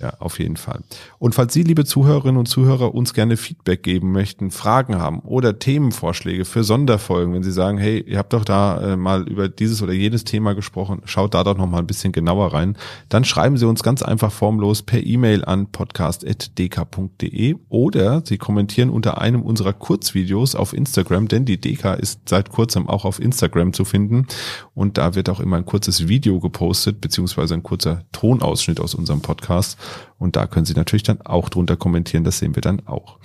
Ja, 0.00 0.14
auf 0.18 0.38
jeden 0.38 0.56
Fall. 0.56 0.80
Und 1.18 1.34
falls 1.34 1.52
Sie, 1.52 1.62
liebe 1.62 1.84
Zuhörerinnen 1.84 2.38
und 2.38 2.46
Zuhörer, 2.46 2.94
uns 2.94 3.12
gerne 3.12 3.36
Feedback 3.36 3.82
geben 3.82 4.12
möchten, 4.12 4.50
Fragen 4.50 4.96
haben 4.96 5.18
oder 5.18 5.58
Themenvorschläge 5.58 6.46
für 6.46 6.64
Sonderfolgen, 6.64 7.34
wenn 7.34 7.42
Sie 7.42 7.52
sagen, 7.52 7.76
hey, 7.76 8.00
ihr 8.00 8.16
habt 8.16 8.32
doch 8.32 8.46
da 8.46 8.80
äh, 8.80 8.96
mal 8.96 9.28
über 9.28 9.50
dieses 9.50 9.82
oder 9.82 9.92
jenes 9.92 10.24
Thema 10.24 10.54
gesprochen, 10.54 11.02
schaut 11.04 11.34
da 11.34 11.44
doch 11.44 11.58
noch 11.58 11.68
mal 11.68 11.80
ein 11.80 11.86
bisschen 11.86 12.12
genauer 12.12 12.54
rein, 12.54 12.78
dann 13.10 13.24
schreiben 13.24 13.58
Sie 13.58 13.66
uns 13.66 13.82
ganz 13.82 14.02
einfach 14.02 14.32
formlos 14.32 14.80
per 14.80 15.04
E-Mail 15.04 15.44
an 15.44 15.66
podcast.dk.de 15.70 17.56
oder 17.68 18.22
Sie 18.24 18.38
kommentieren 18.38 18.88
unter 18.88 19.20
einem 19.20 19.42
unserer 19.42 19.74
Kurzvideos 19.74 20.54
auf 20.54 20.72
Instagram, 20.72 21.28
denn 21.28 21.44
die 21.44 21.60
DK 21.60 21.92
ist 21.92 22.26
seit 22.26 22.48
kurzem 22.48 22.88
auch 22.88 23.04
auf 23.04 23.20
Instagram 23.20 23.74
zu 23.74 23.84
finden 23.84 24.26
und 24.74 24.96
da 24.96 25.14
wird 25.14 25.28
auch 25.28 25.40
immer 25.40 25.58
ein 25.58 25.66
kurzes 25.66 26.08
Video 26.08 26.40
gepostet, 26.40 27.02
beziehungsweise 27.02 27.52
ein 27.52 27.62
kurzer 27.62 28.04
Tonausschnitt 28.12 28.80
aus 28.80 28.94
unserem 28.94 29.20
Podcast. 29.20 29.76
Und 30.18 30.36
da 30.36 30.46
können 30.46 30.66
Sie 30.66 30.74
natürlich 30.74 31.02
dann 31.02 31.20
auch 31.22 31.48
drunter 31.48 31.76
kommentieren, 31.76 32.24
das 32.24 32.38
sehen 32.38 32.54
wir 32.54 32.62
dann 32.62 32.86
auch. 32.86 33.18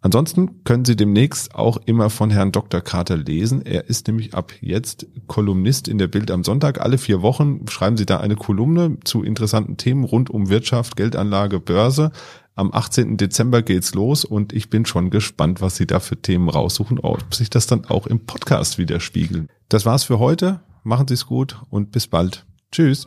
Ansonsten 0.00 0.62
können 0.62 0.84
Sie 0.84 0.94
demnächst 0.94 1.54
auch 1.56 1.76
immer 1.86 2.08
von 2.08 2.30
Herrn 2.30 2.52
Dr. 2.52 2.80
Carter 2.80 3.16
lesen. 3.16 3.62
Er 3.62 3.88
ist 3.88 4.06
nämlich 4.06 4.32
ab 4.32 4.52
jetzt 4.60 5.06
Kolumnist 5.26 5.88
in 5.88 5.98
der 5.98 6.06
Bild 6.06 6.30
am 6.30 6.44
Sonntag. 6.44 6.80
Alle 6.80 6.98
vier 6.98 7.20
Wochen 7.20 7.66
schreiben 7.68 7.96
Sie 7.96 8.06
da 8.06 8.20
eine 8.20 8.36
Kolumne 8.36 8.98
zu 9.02 9.24
interessanten 9.24 9.76
Themen 9.76 10.04
rund 10.04 10.30
um 10.30 10.48
Wirtschaft, 10.48 10.96
Geldanlage, 10.96 11.58
Börse. 11.58 12.12
Am 12.54 12.72
18. 12.72 13.16
Dezember 13.16 13.62
geht's 13.62 13.94
los 13.94 14.24
und 14.24 14.52
ich 14.52 14.70
bin 14.70 14.86
schon 14.86 15.10
gespannt, 15.10 15.60
was 15.60 15.76
Sie 15.76 15.86
da 15.86 16.00
für 16.00 16.16
Themen 16.16 16.48
raussuchen, 16.48 17.00
ob 17.00 17.34
sich 17.34 17.50
das 17.50 17.66
dann 17.66 17.84
auch 17.84 18.06
im 18.06 18.20
Podcast 18.20 18.78
widerspiegeln. 18.78 19.48
Das 19.68 19.84
war's 19.84 20.04
für 20.04 20.18
heute. 20.18 20.60
Machen 20.84 21.08
Sie 21.08 21.14
es 21.14 21.26
gut 21.26 21.60
und 21.70 21.90
bis 21.90 22.06
bald. 22.06 22.46
Tschüss. 22.70 23.06